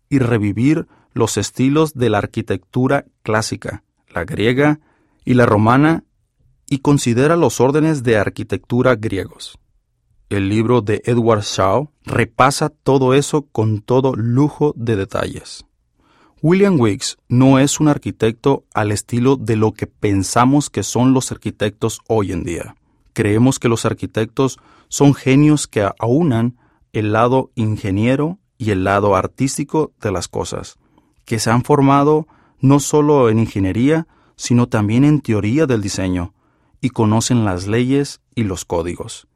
y 0.09 0.19
revivir 0.19 0.85
los 1.13 1.37
estilos 1.37 1.95
de 1.95 2.11
la 2.11 2.19
arquitectura 2.19 3.05
clásica, 3.23 3.83
la 4.09 4.25
griega 4.25 4.79
y 5.23 5.33
la 5.33 5.47
romana 5.47 6.03
y 6.69 6.79
considera 6.79 7.35
los 7.35 7.59
órdenes 7.59 8.03
de 8.03 8.17
arquitectura 8.17 8.95
griegos. 8.95 9.57
El 10.29 10.49
libro 10.49 10.81
de 10.81 11.01
Edward 11.05 11.43
Shaw 11.43 11.89
repasa 12.03 12.69
todo 12.69 13.13
eso 13.13 13.43
con 13.51 13.81
todo 13.81 14.15
lujo 14.15 14.73
de 14.75 14.95
detalles. 14.95 15.65
William 16.41 16.79
Wicks 16.79 17.17
no 17.27 17.57
es 17.57 17.79
un 17.79 17.87
arquitecto 17.87 18.65
al 18.73 18.91
estilo 18.91 19.35
de 19.35 19.55
lo 19.55 19.73
que 19.73 19.87
pensamos 19.87 20.69
que 20.69 20.83
son 20.83 21.11
los 21.11 21.31
arquitectos 21.31 22.01
hoy 22.07 22.31
en 22.31 22.43
día. 22.43 22.75
Creemos 23.13 23.57
que 23.57 23.67
los 23.67 23.83
arquitectos 23.85 24.59
son 24.87 25.15
genios 25.15 25.65
que 25.65 25.89
aunan 25.97 26.57
el 26.93 27.13
lado 27.13 27.49
ingeniero 27.55 28.37
y 28.59 28.69
el 28.69 28.83
lado 28.83 29.15
artístico 29.15 29.93
de 29.99 30.11
las 30.11 30.27
cosas, 30.27 30.77
que 31.25 31.39
se 31.39 31.49
han 31.49 31.63
formado 31.63 32.27
no 32.59 32.79
solo 32.79 33.29
en 33.29 33.39
ingeniería, 33.39 34.07
sino 34.35 34.67
también 34.67 35.03
en 35.03 35.21
teoría 35.21 35.65
del 35.65 35.81
diseño, 35.81 36.34
y 36.81 36.89
conocen 36.89 37.45
las 37.45 37.67
leyes 37.67 38.21
y 38.35 38.43
los 38.43 38.65
códigos. 38.65 39.27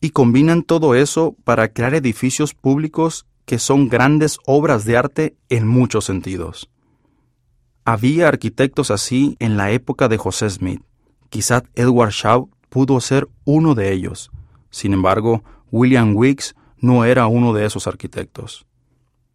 Y 0.00 0.10
combinan 0.10 0.62
todo 0.62 0.94
eso 0.94 1.36
para 1.44 1.72
crear 1.72 1.94
edificios 1.94 2.54
públicos 2.54 3.26
que 3.44 3.58
son 3.58 3.88
grandes 3.88 4.38
obras 4.46 4.84
de 4.84 4.96
arte 4.96 5.36
en 5.48 5.66
muchos 5.66 6.04
sentidos. 6.04 6.68
Había 7.84 8.28
arquitectos 8.28 8.90
así 8.90 9.36
en 9.40 9.56
la 9.56 9.70
época 9.72 10.08
de 10.08 10.16
José 10.16 10.48
Smith. 10.50 10.82
Quizá 11.30 11.64
Edward 11.74 12.12
Shaw 12.12 12.48
pudo 12.68 13.00
ser 13.00 13.28
uno 13.44 13.74
de 13.74 13.92
ellos. 13.92 14.30
Sin 14.70 14.92
embargo, 14.92 15.42
William 15.70 16.14
Wicks 16.14 16.54
no 16.78 17.04
era 17.04 17.26
uno 17.26 17.52
de 17.52 17.64
esos 17.64 17.86
arquitectos. 17.86 18.66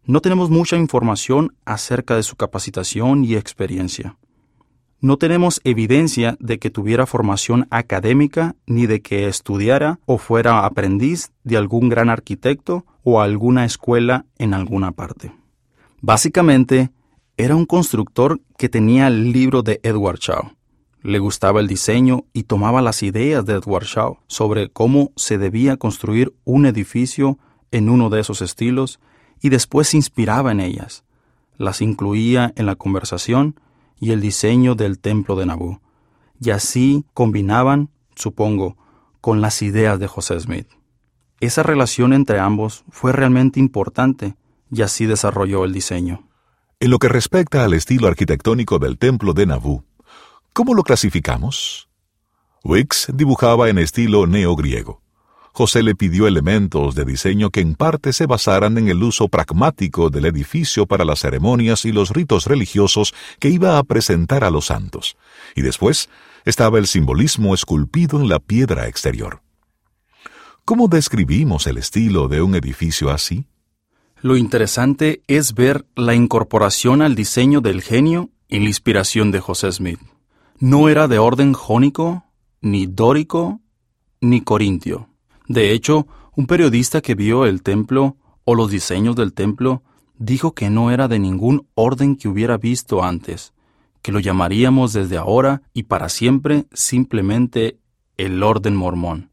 No 0.04 0.20
tenemos 0.20 0.48
mucha 0.48 0.76
información 0.76 1.54
acerca 1.64 2.16
de 2.16 2.22
su 2.22 2.36
capacitación 2.36 3.24
y 3.24 3.36
experiencia. 3.36 4.16
No 5.00 5.16
tenemos 5.16 5.60
evidencia 5.62 6.36
de 6.40 6.58
que 6.58 6.70
tuviera 6.70 7.06
formación 7.06 7.68
académica 7.70 8.56
ni 8.66 8.86
de 8.86 9.00
que 9.00 9.28
estudiara 9.28 10.00
o 10.06 10.18
fuera 10.18 10.66
aprendiz 10.66 11.30
de 11.44 11.56
algún 11.56 11.88
gran 11.88 12.10
arquitecto 12.10 12.84
o 13.04 13.20
alguna 13.20 13.64
escuela 13.64 14.26
en 14.38 14.54
alguna 14.54 14.90
parte. 14.90 15.32
Básicamente, 16.00 16.90
era 17.36 17.54
un 17.54 17.64
constructor 17.64 18.40
que 18.56 18.68
tenía 18.68 19.06
el 19.06 19.30
libro 19.30 19.62
de 19.62 19.78
Edward 19.84 20.18
Shaw. 20.18 20.50
Le 21.02 21.20
gustaba 21.20 21.60
el 21.60 21.68
diseño 21.68 22.24
y 22.32 22.42
tomaba 22.42 22.82
las 22.82 23.04
ideas 23.04 23.46
de 23.46 23.52
Edward 23.54 23.84
Shaw 23.84 24.18
sobre 24.26 24.68
cómo 24.68 25.12
se 25.14 25.38
debía 25.38 25.76
construir 25.76 26.34
un 26.44 26.66
edificio 26.66 27.38
en 27.70 27.88
uno 27.88 28.10
de 28.10 28.18
esos 28.18 28.42
estilos 28.42 28.98
y 29.40 29.50
después 29.50 29.88
se 29.88 29.96
inspiraba 29.96 30.50
en 30.50 30.58
ellas. 30.58 31.04
Las 31.56 31.82
incluía 31.82 32.52
en 32.56 32.66
la 32.66 32.74
conversación 32.74 33.54
y 34.00 34.12
el 34.12 34.20
diseño 34.20 34.74
del 34.74 34.98
templo 34.98 35.36
de 35.36 35.46
Nabú, 35.46 35.80
y 36.40 36.50
así 36.50 37.04
combinaban, 37.14 37.90
supongo, 38.14 38.76
con 39.20 39.40
las 39.40 39.62
ideas 39.62 39.98
de 39.98 40.06
José 40.06 40.38
Smith. 40.40 40.68
Esa 41.40 41.62
relación 41.62 42.12
entre 42.12 42.38
ambos 42.38 42.84
fue 42.90 43.12
realmente 43.12 43.60
importante 43.60 44.36
y 44.70 44.82
así 44.82 45.06
desarrolló 45.06 45.64
el 45.64 45.72
diseño. 45.72 46.28
En 46.80 46.90
lo 46.90 46.98
que 46.98 47.08
respecta 47.08 47.64
al 47.64 47.74
estilo 47.74 48.06
arquitectónico 48.06 48.78
del 48.78 48.98
templo 48.98 49.32
de 49.32 49.46
Nabú, 49.46 49.84
¿cómo 50.52 50.74
lo 50.74 50.82
clasificamos? 50.82 51.88
Wicks 52.64 53.08
dibujaba 53.14 53.68
en 53.68 53.78
estilo 53.78 54.26
neogriego. 54.26 55.00
José 55.58 55.82
le 55.82 55.96
pidió 55.96 56.28
elementos 56.28 56.94
de 56.94 57.04
diseño 57.04 57.50
que 57.50 57.58
en 57.58 57.74
parte 57.74 58.12
se 58.12 58.26
basaran 58.26 58.78
en 58.78 58.86
el 58.86 59.02
uso 59.02 59.26
pragmático 59.26 60.08
del 60.08 60.26
edificio 60.26 60.86
para 60.86 61.04
las 61.04 61.18
ceremonias 61.18 61.84
y 61.84 61.90
los 61.90 62.10
ritos 62.10 62.46
religiosos 62.46 63.12
que 63.40 63.48
iba 63.48 63.76
a 63.76 63.82
presentar 63.82 64.44
a 64.44 64.50
los 64.50 64.66
santos. 64.66 65.16
Y 65.56 65.62
después 65.62 66.10
estaba 66.44 66.78
el 66.78 66.86
simbolismo 66.86 67.54
esculpido 67.54 68.20
en 68.20 68.28
la 68.28 68.38
piedra 68.38 68.86
exterior. 68.86 69.42
¿Cómo 70.64 70.86
describimos 70.86 71.66
el 71.66 71.78
estilo 71.78 72.28
de 72.28 72.40
un 72.40 72.54
edificio 72.54 73.10
así? 73.10 73.44
Lo 74.22 74.36
interesante 74.36 75.22
es 75.26 75.54
ver 75.54 75.86
la 75.96 76.14
incorporación 76.14 77.02
al 77.02 77.16
diseño 77.16 77.60
del 77.60 77.82
genio 77.82 78.30
y 78.46 78.60
la 78.60 78.66
inspiración 78.66 79.32
de 79.32 79.40
José 79.40 79.72
Smith. 79.72 79.98
No 80.60 80.88
era 80.88 81.08
de 81.08 81.18
orden 81.18 81.52
jónico, 81.52 82.26
ni 82.60 82.86
dórico, 82.86 83.60
ni 84.20 84.42
corintio. 84.42 85.08
De 85.48 85.72
hecho, 85.72 86.06
un 86.36 86.46
periodista 86.46 87.00
que 87.00 87.14
vio 87.14 87.46
el 87.46 87.62
templo 87.62 88.16
o 88.44 88.54
los 88.54 88.70
diseños 88.70 89.16
del 89.16 89.32
templo 89.32 89.82
dijo 90.18 90.52
que 90.52 90.68
no 90.68 90.90
era 90.90 91.08
de 91.08 91.18
ningún 91.18 91.66
orden 91.74 92.16
que 92.16 92.28
hubiera 92.28 92.58
visto 92.58 93.02
antes, 93.02 93.54
que 94.02 94.12
lo 94.12 94.20
llamaríamos 94.20 94.92
desde 94.92 95.16
ahora 95.16 95.62
y 95.72 95.84
para 95.84 96.10
siempre 96.10 96.66
simplemente 96.72 97.78
el 98.18 98.42
orden 98.42 98.76
mormón, 98.76 99.30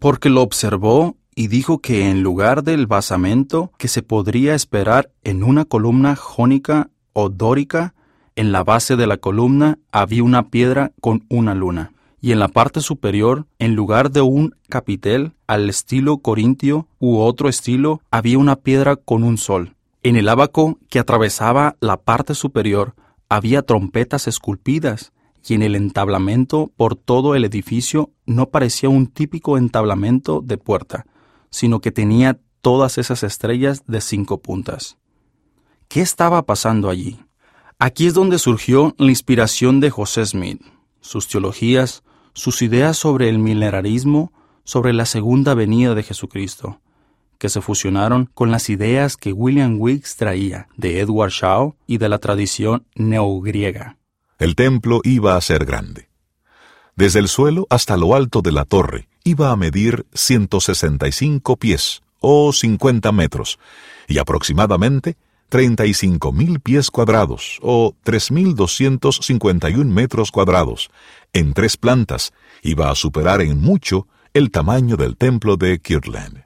porque 0.00 0.30
lo 0.30 0.42
observó 0.42 1.16
y 1.34 1.46
dijo 1.46 1.78
que 1.78 2.10
en 2.10 2.22
lugar 2.22 2.64
del 2.64 2.88
basamento 2.88 3.70
que 3.78 3.88
se 3.88 4.02
podría 4.02 4.54
esperar 4.54 5.12
en 5.22 5.44
una 5.44 5.64
columna 5.64 6.16
jónica 6.16 6.90
o 7.12 7.28
dórica, 7.28 7.94
en 8.34 8.50
la 8.50 8.64
base 8.64 8.96
de 8.96 9.06
la 9.06 9.18
columna 9.18 9.78
había 9.92 10.24
una 10.24 10.48
piedra 10.48 10.92
con 11.00 11.24
una 11.28 11.54
luna 11.54 11.92
y 12.22 12.30
en 12.30 12.38
la 12.38 12.46
parte 12.46 12.80
superior, 12.80 13.46
en 13.58 13.74
lugar 13.74 14.12
de 14.12 14.20
un 14.20 14.54
capitel 14.68 15.32
al 15.48 15.68
estilo 15.68 16.18
corintio 16.18 16.86
u 17.00 17.18
otro 17.18 17.48
estilo, 17.48 18.00
había 18.12 18.38
una 18.38 18.54
piedra 18.54 18.94
con 18.94 19.24
un 19.24 19.38
sol. 19.38 19.74
En 20.04 20.14
el 20.14 20.28
ábaco 20.28 20.78
que 20.88 21.00
atravesaba 21.00 21.76
la 21.80 21.96
parte 21.96 22.36
superior 22.36 22.94
había 23.28 23.62
trompetas 23.62 24.28
esculpidas, 24.28 25.12
y 25.44 25.54
en 25.54 25.62
el 25.62 25.74
entablamento 25.74 26.70
por 26.76 26.94
todo 26.94 27.34
el 27.34 27.44
edificio 27.44 28.10
no 28.24 28.50
parecía 28.50 28.88
un 28.88 29.08
típico 29.08 29.58
entablamento 29.58 30.40
de 30.40 30.58
puerta, 30.58 31.06
sino 31.50 31.80
que 31.80 31.90
tenía 31.90 32.38
todas 32.60 32.98
esas 32.98 33.24
estrellas 33.24 33.82
de 33.88 34.00
cinco 34.00 34.40
puntas. 34.40 34.96
¿Qué 35.88 36.00
estaba 36.00 36.46
pasando 36.46 36.88
allí? 36.88 37.18
Aquí 37.80 38.06
es 38.06 38.14
donde 38.14 38.38
surgió 38.38 38.94
la 38.96 39.08
inspiración 39.08 39.80
de 39.80 39.90
José 39.90 40.24
Smith. 40.24 40.62
Sus 41.00 41.26
teologías, 41.26 42.04
sus 42.34 42.62
ideas 42.62 42.96
sobre 42.96 43.28
el 43.28 43.38
milenarismo, 43.38 44.32
sobre 44.64 44.92
la 44.92 45.06
segunda 45.06 45.54
venida 45.54 45.94
de 45.94 46.02
Jesucristo, 46.02 46.80
que 47.38 47.48
se 47.48 47.60
fusionaron 47.60 48.30
con 48.34 48.50
las 48.50 48.70
ideas 48.70 49.16
que 49.16 49.32
William 49.32 49.76
Wicks 49.80 50.16
traía 50.16 50.68
de 50.76 51.00
Edward 51.00 51.32
Shaw 51.32 51.74
y 51.86 51.98
de 51.98 52.08
la 52.08 52.18
tradición 52.18 52.86
neogriega. 52.94 53.96
El 54.38 54.54
templo 54.54 55.00
iba 55.04 55.36
a 55.36 55.40
ser 55.40 55.64
grande. 55.64 56.08
Desde 56.94 57.18
el 57.18 57.28
suelo 57.28 57.66
hasta 57.70 57.96
lo 57.96 58.14
alto 58.14 58.42
de 58.42 58.52
la 58.52 58.64
torre 58.64 59.08
iba 59.24 59.50
a 59.50 59.56
medir 59.56 60.06
165 60.14 61.56
pies 61.56 62.02
o 62.20 62.52
50 62.52 63.10
metros 63.12 63.58
y 64.06 64.18
aproximadamente 64.18 65.16
35.000 65.50 66.62
pies 66.62 66.90
cuadrados 66.90 67.58
o 67.60 67.94
3.251 68.04 69.84
metros 69.84 70.30
cuadrados 70.30 70.90
en 71.32 71.54
tres 71.54 71.76
plantas, 71.76 72.32
iba 72.62 72.90
a 72.90 72.94
superar 72.94 73.40
en 73.40 73.60
mucho 73.60 74.06
el 74.34 74.50
tamaño 74.50 74.96
del 74.96 75.16
templo 75.16 75.56
de 75.56 75.80
Kirtland. 75.80 76.42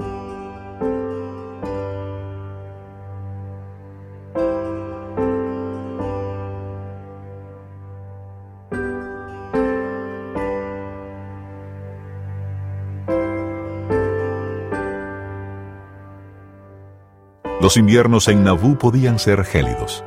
Los 17.60 17.76
inviernos 17.76 18.28
en 18.28 18.44
Nabú 18.44 18.78
podían 18.78 19.18
ser 19.18 19.42
gélidos. 19.44 20.04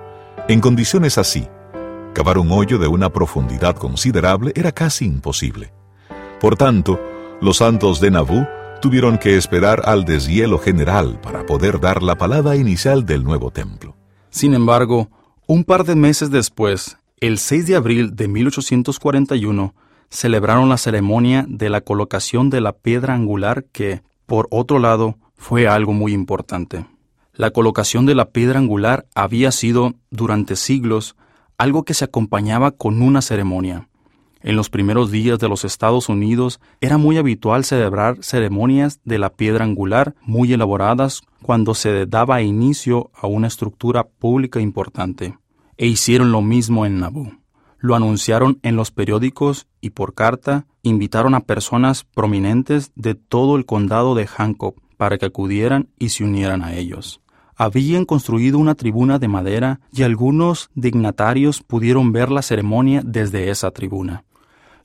En 0.48 0.62
condiciones 0.62 1.18
así, 1.18 1.50
cavar 2.20 2.38
un 2.38 2.52
hoyo 2.52 2.78
de 2.78 2.88
una 2.88 3.14
profundidad 3.14 3.78
considerable 3.78 4.52
era 4.54 4.74
casi 4.74 5.06
imposible. 5.06 5.72
Por 6.42 6.58
tanto, 6.58 7.00
los 7.40 7.56
santos 7.60 8.02
de 8.02 8.12
Nabú 8.12 8.46
tuvieron 8.82 9.18
que 9.18 9.38
esperar 9.38 9.84
al 9.86 10.04
deshielo 10.04 10.60
general 10.60 11.22
para 11.22 11.46
poder 11.46 11.80
dar 11.80 12.04
la 12.04 12.18
palada 12.18 12.58
inicial 12.58 13.06
del 13.06 13.24
nuevo 13.24 13.52
templo. 13.52 13.96
Sin 14.32 14.54
embargo, 14.54 15.08
un 15.48 15.64
par 15.64 15.86
de 15.86 15.96
meses 15.96 16.30
después, 16.30 16.98
el 17.22 17.38
6 17.38 17.68
de 17.68 17.78
abril 17.78 18.18
de 18.18 18.28
1841, 18.28 19.74
celebraron 20.10 20.68
la 20.68 20.76
ceremonia 20.76 21.46
de 21.48 21.70
la 21.70 21.80
colocación 21.80 22.50
de 22.50 22.60
la 22.60 22.74
piedra 22.74 23.14
angular 23.14 23.64
que, 23.72 24.02
por 24.26 24.50
otro 24.52 24.80
lado, 24.80 25.16
fue 25.38 25.70
algo 25.70 25.94
muy 25.94 26.12
importante. 26.12 26.86
La 27.34 27.52
colocación 27.52 28.06
de 28.06 28.16
la 28.16 28.32
piedra 28.32 28.60
angular 28.60 29.06
había 29.16 29.54
sido, 29.54 29.94
durante 30.12 30.58
siglos, 30.58 31.16
algo 31.60 31.84
que 31.84 31.94
se 31.94 32.06
acompañaba 32.06 32.72
con 32.72 33.02
una 33.02 33.22
ceremonia. 33.22 33.90
En 34.42 34.56
los 34.56 34.70
primeros 34.70 35.12
días 35.12 35.40
de 35.40 35.50
los 35.50 35.66
Estados 35.66 36.08
Unidos 36.08 36.62
era 36.80 36.98
muy 36.98 37.18
habitual 37.18 37.66
celebrar 37.66 38.24
ceremonias 38.24 39.02
de 39.04 39.20
la 39.20 39.30
piedra 39.30 39.66
angular 39.66 40.16
muy 40.22 40.54
elaboradas 40.54 41.22
cuando 41.44 41.76
se 41.76 42.06
daba 42.06 42.42
inicio 42.42 43.12
a 43.14 43.28
una 43.28 43.48
estructura 43.48 44.06
pública 44.06 44.62
importante. 44.62 45.38
E 45.76 45.88
hicieron 45.88 46.32
lo 46.32 46.42
mismo 46.42 46.86
en 46.86 47.02
Nabú. 47.02 47.34
Lo 47.78 47.94
anunciaron 47.94 48.60
en 48.64 48.78
los 48.78 48.92
periódicos 48.92 49.68
y 49.82 49.90
por 49.90 50.14
carta 50.14 50.66
invitaron 50.82 51.36
a 51.36 51.42
personas 51.42 52.06
prominentes 52.06 52.94
de 52.96 53.16
todo 53.16 53.58
el 53.58 53.66
condado 53.66 54.16
de 54.16 54.28
Hancock 54.28 54.80
para 54.96 55.18
que 55.18 55.26
acudieran 55.26 55.90
y 56.00 56.10
se 56.10 56.24
unieran 56.24 56.64
a 56.64 56.76
ellos 56.76 57.22
habían 57.60 58.06
construido 58.06 58.58
una 58.58 58.74
tribuna 58.74 59.20
de 59.20 59.28
madera 59.28 59.82
y 59.92 60.04
algunos 60.04 60.70
dignatarios 60.76 61.62
pudieron 61.62 62.14
ver 62.14 62.32
la 62.32 62.42
ceremonia 62.42 63.02
desde 63.04 63.50
esa 63.50 63.72
tribuna. 63.72 64.24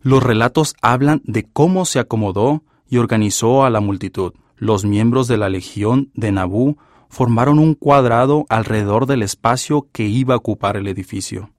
Los 0.02 0.24
relatos 0.24 0.74
hablan 0.82 1.22
de 1.24 1.44
cómo 1.44 1.84
se 1.84 2.00
acomodó 2.00 2.64
y 2.90 2.98
organizó 2.98 3.64
a 3.64 3.70
la 3.70 3.78
multitud. 3.78 4.32
Los 4.56 4.84
miembros 4.84 5.28
de 5.28 5.38
la 5.38 5.48
Legión 5.48 6.10
de 6.14 6.32
Nabú 6.32 6.76
formaron 7.08 7.60
un 7.60 7.74
cuadrado 7.74 8.44
alrededor 8.48 9.06
del 9.06 9.22
espacio 9.22 9.86
que 9.92 10.06
iba 10.06 10.34
a 10.34 10.38
ocupar 10.38 10.76
el 10.76 10.88
edificio. 10.88 11.50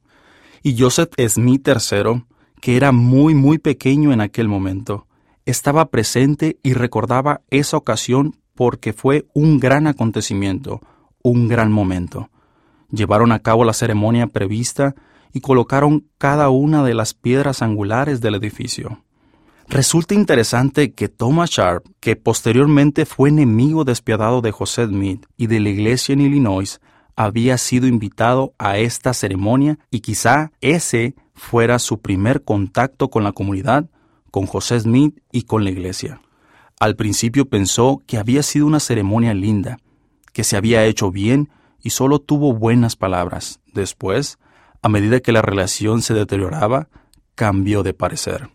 Y 0.63 0.77
Joseph 0.77 1.13
Smith 1.29 1.65
III, 1.65 2.25
que 2.59 2.75
era 2.75 2.91
muy 2.91 3.33
muy 3.35 3.57
pequeño 3.57 4.11
en 4.11 4.19
aquel 4.19 4.49
momento, 4.49 5.07
estaba 5.45 5.85
presente 5.85 6.57
y 6.61 6.73
recordaba 6.73 7.39
esa 7.51 7.77
ocasión 7.77 8.35
porque 8.53 8.91
fue 8.91 9.27
un 9.33 9.59
gran 9.59 9.87
acontecimiento, 9.87 10.81
un 11.25 11.47
gran 11.47 11.71
momento. 11.71 12.29
Llevaron 12.91 13.31
a 13.31 13.39
cabo 13.39 13.65
la 13.65 13.73
ceremonia 13.73 14.27
prevista 14.27 14.93
y 15.33 15.41
colocaron 15.41 16.05
cada 16.19 16.49
una 16.49 16.83
de 16.83 16.93
las 16.93 17.15
piedras 17.15 17.63
angulares 17.63 18.21
del 18.21 18.35
edificio. 18.35 19.03
Resulta 19.67 20.13
interesante 20.13 20.93
que 20.93 21.09
Thomas 21.09 21.49
Sharp, 21.49 21.87
que 21.99 22.15
posteriormente 22.15 23.07
fue 23.07 23.29
enemigo 23.29 23.83
despiadado 23.83 24.41
de 24.41 24.51
José 24.51 24.85
Smith 24.85 25.25
y 25.35 25.47
de 25.47 25.59
la 25.59 25.69
iglesia 25.69 26.13
en 26.13 26.21
Illinois, 26.21 26.79
había 27.15 27.57
sido 27.57 27.87
invitado 27.87 28.53
a 28.59 28.77
esta 28.77 29.15
ceremonia 29.15 29.79
y 29.89 30.01
quizá 30.01 30.51
ese 30.61 31.15
fuera 31.33 31.79
su 31.79 32.01
primer 32.01 32.43
contacto 32.43 33.09
con 33.09 33.23
la 33.23 33.31
comunidad, 33.31 33.89
con 34.29 34.45
José 34.45 34.79
Smith 34.79 35.17
y 35.31 35.41
con 35.41 35.63
la 35.63 35.71
iglesia. 35.71 36.21
Al 36.79 36.95
principio 36.95 37.49
pensó 37.49 38.03
que 38.05 38.19
había 38.19 38.43
sido 38.43 38.67
una 38.67 38.79
ceremonia 38.79 39.33
linda, 39.33 39.79
que 40.35 40.43
se 40.43 40.57
había 40.57 40.83
hecho 40.83 41.11
bien 41.11 41.49
y 41.81 41.91
solo 41.91 42.19
tuvo 42.19 42.51
buenas 42.51 42.97
palabras. 42.97 43.61
Después, 43.73 44.37
a 44.81 44.89
medida 44.89 45.21
que 45.21 45.31
la 45.31 45.41
relación 45.41 46.01
se 46.01 46.13
deterioraba, 46.13 46.89
cambió 47.35 47.83
de 47.83 47.93
parecer. 47.93 48.49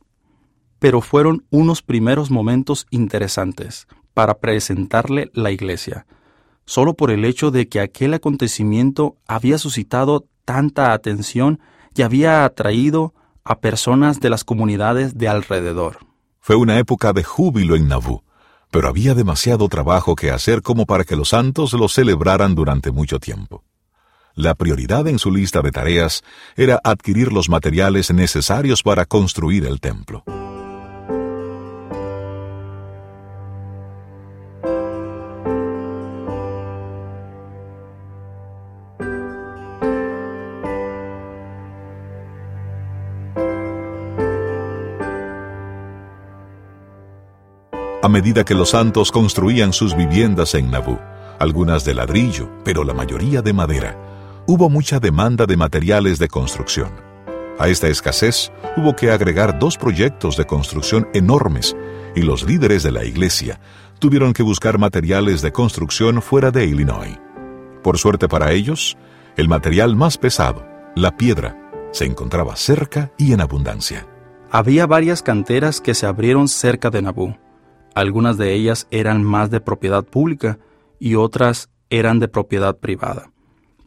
Pero 0.78 1.00
fueron 1.00 1.46
unos 1.48 1.80
primeros 1.80 2.30
momentos 2.30 2.86
interesantes 2.90 3.88
para 4.12 4.40
presentarle 4.40 5.30
la 5.32 5.52
iglesia, 5.52 6.04
solo 6.66 6.92
por 6.92 7.10
el 7.10 7.24
hecho 7.24 7.50
de 7.50 7.66
que 7.66 7.80
aquel 7.80 8.12
acontecimiento 8.12 9.16
había 9.26 9.56
suscitado 9.56 10.26
tanta 10.44 10.92
atención 10.92 11.60
y 11.96 12.02
había 12.02 12.44
atraído 12.44 13.14
a 13.42 13.60
personas 13.60 14.20
de 14.20 14.28
las 14.28 14.44
comunidades 14.44 15.16
de 15.16 15.28
alrededor. 15.28 16.00
Fue 16.40 16.56
una 16.56 16.78
época 16.78 17.14
de 17.14 17.24
júbilo 17.24 17.74
en 17.74 17.88
Nabú, 17.88 18.22
pero 18.70 18.88
había 18.88 19.14
demasiado 19.14 19.68
trabajo 19.68 20.14
que 20.14 20.30
hacer 20.30 20.62
como 20.62 20.86
para 20.86 21.04
que 21.04 21.16
los 21.16 21.30
santos 21.30 21.72
lo 21.72 21.88
celebraran 21.88 22.54
durante 22.54 22.90
mucho 22.90 23.18
tiempo. 23.18 23.64
La 24.34 24.54
prioridad 24.54 25.06
en 25.08 25.18
su 25.18 25.30
lista 25.32 25.60
de 25.60 25.70
tareas 25.70 26.22
era 26.56 26.80
adquirir 26.84 27.32
los 27.32 27.48
materiales 27.48 28.12
necesarios 28.12 28.82
para 28.82 29.04
construir 29.04 29.66
el 29.66 29.80
templo. 29.80 30.24
A 48.02 48.08
medida 48.08 48.44
que 48.44 48.54
los 48.54 48.70
santos 48.70 49.12
construían 49.12 49.74
sus 49.74 49.94
viviendas 49.94 50.54
en 50.54 50.70
Nabú, 50.70 50.98
algunas 51.38 51.84
de 51.84 51.92
ladrillo, 51.92 52.48
pero 52.64 52.82
la 52.82 52.94
mayoría 52.94 53.42
de 53.42 53.52
madera, 53.52 54.42
hubo 54.46 54.70
mucha 54.70 55.00
demanda 55.00 55.44
de 55.44 55.58
materiales 55.58 56.18
de 56.18 56.28
construcción. 56.28 56.92
A 57.58 57.68
esta 57.68 57.88
escasez 57.88 58.50
hubo 58.78 58.96
que 58.96 59.10
agregar 59.10 59.58
dos 59.58 59.76
proyectos 59.76 60.38
de 60.38 60.46
construcción 60.46 61.08
enormes 61.12 61.76
y 62.16 62.22
los 62.22 62.42
líderes 62.44 62.82
de 62.82 62.90
la 62.90 63.04
iglesia 63.04 63.60
tuvieron 63.98 64.32
que 64.32 64.42
buscar 64.42 64.78
materiales 64.78 65.42
de 65.42 65.52
construcción 65.52 66.22
fuera 66.22 66.50
de 66.50 66.64
Illinois. 66.64 67.18
Por 67.82 67.98
suerte 67.98 68.28
para 68.28 68.52
ellos, 68.52 68.96
el 69.36 69.46
material 69.46 69.94
más 69.94 70.16
pesado, 70.16 70.66
la 70.96 71.18
piedra, 71.18 71.54
se 71.92 72.06
encontraba 72.06 72.56
cerca 72.56 73.12
y 73.18 73.34
en 73.34 73.42
abundancia. 73.42 74.06
Había 74.50 74.86
varias 74.86 75.22
canteras 75.22 75.82
que 75.82 75.92
se 75.92 76.06
abrieron 76.06 76.48
cerca 76.48 76.88
de 76.88 77.02
Nabú. 77.02 77.36
Algunas 77.94 78.38
de 78.38 78.54
ellas 78.54 78.86
eran 78.90 79.22
más 79.22 79.50
de 79.50 79.60
propiedad 79.60 80.04
pública 80.04 80.58
y 80.98 81.14
otras 81.14 81.70
eran 81.90 82.20
de 82.20 82.28
propiedad 82.28 82.78
privada 82.78 83.30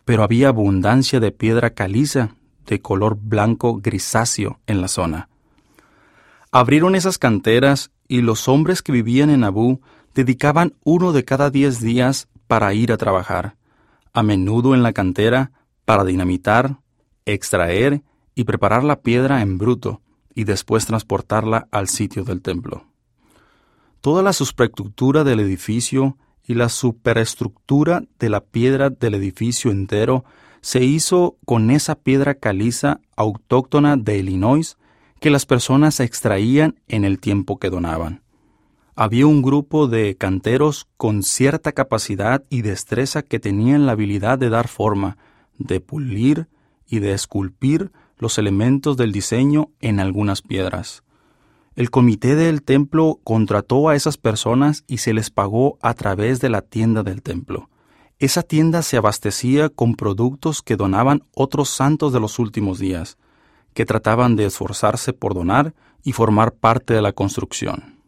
pero 0.05 0.23
había 0.23 0.49
abundancia 0.49 1.19
de 1.19 1.31
piedra 1.31 1.71
caliza 1.71 2.35
de 2.65 2.81
color 2.81 3.17
blanco 3.21 3.79
grisáceo 3.81 4.59
en 4.67 4.81
la 4.81 4.87
zona. 4.87 5.29
Abrieron 6.51 6.95
esas 6.95 7.17
canteras 7.17 7.91
y 8.07 8.21
los 8.21 8.47
hombres 8.47 8.81
que 8.81 8.91
vivían 8.91 9.29
en 9.29 9.43
Abú 9.43 9.81
dedicaban 10.13 10.75
uno 10.83 11.11
de 11.13 11.25
cada 11.25 11.49
diez 11.49 11.79
días 11.79 12.27
para 12.47 12.73
ir 12.73 12.91
a 12.91 12.97
trabajar, 12.97 13.55
a 14.13 14.23
menudo 14.23 14.75
en 14.75 14.83
la 14.83 14.93
cantera 14.93 15.51
para 15.85 16.03
dinamitar, 16.03 16.77
extraer 17.25 18.03
y 18.35 18.43
preparar 18.43 18.83
la 18.83 19.01
piedra 19.01 19.41
en 19.41 19.57
bruto 19.57 20.01
y 20.35 20.43
después 20.43 20.85
transportarla 20.85 21.67
al 21.71 21.87
sitio 21.87 22.23
del 22.23 22.41
templo. 22.41 22.85
Toda 24.03 24.21
la 24.21 24.33
superestructura 24.33 25.23
del 25.23 25.39
edificio 25.39 26.17
y 26.45 26.55
la 26.55 26.67
superestructura 26.67 28.03
de 28.19 28.27
la 28.27 28.41
piedra 28.41 28.89
del 28.89 29.13
edificio 29.13 29.71
entero 29.71 30.25
se 30.59 30.83
hizo 30.83 31.37
con 31.45 31.71
esa 31.71 31.95
piedra 31.95 32.35
caliza 32.35 32.99
autóctona 33.15 33.95
de 33.95 34.17
Illinois 34.17 34.77
que 35.21 35.29
las 35.29 35.45
personas 35.45 36.01
extraían 36.01 36.81
en 36.89 37.05
el 37.05 37.21
tiempo 37.21 37.59
que 37.59 37.69
donaban. 37.69 38.23
Había 38.93 39.25
un 39.25 39.41
grupo 39.41 39.87
de 39.87 40.17
canteros 40.17 40.89
con 40.97 41.23
cierta 41.23 41.71
capacidad 41.71 42.43
y 42.49 42.61
destreza 42.61 43.21
que 43.21 43.39
tenían 43.39 43.85
la 43.85 43.93
habilidad 43.93 44.37
de 44.37 44.49
dar 44.49 44.67
forma, 44.67 45.17
de 45.57 45.79
pulir 45.79 46.49
y 46.85 46.99
de 46.99 47.13
esculpir 47.13 47.93
los 48.17 48.37
elementos 48.37 48.97
del 48.97 49.13
diseño 49.13 49.69
en 49.79 50.01
algunas 50.01 50.41
piedras. 50.41 51.02
El 51.75 51.89
comité 51.89 52.35
del 52.35 52.61
templo 52.61 53.19
contrató 53.23 53.89
a 53.89 53.95
esas 53.95 54.17
personas 54.17 54.83
y 54.87 54.97
se 54.99 55.13
les 55.13 55.31
pagó 55.31 55.79
a 55.81 55.95
través 55.95 56.39
de 56.39 56.49
la 56.49 56.61
tienda 56.61 57.01
del 57.01 57.23
templo. 57.23 57.69
Esa 58.19 58.43
tienda 58.43 58.83
se 58.83 58.97
abastecía 58.97 59.69
con 59.69 59.95
productos 59.95 60.61
que 60.61 60.75
donaban 60.75 61.23
otros 61.33 61.69
santos 61.69 62.13
de 62.13 62.19
los 62.19 62.37
últimos 62.37 62.77
días, 62.77 63.17
que 63.73 63.85
trataban 63.85 64.35
de 64.35 64.45
esforzarse 64.45 65.13
por 65.13 65.33
donar 65.33 65.73
y 66.03 66.11
formar 66.11 66.53
parte 66.53 66.93
de 66.93 67.01
la 67.01 67.11
construcción. 67.11 67.99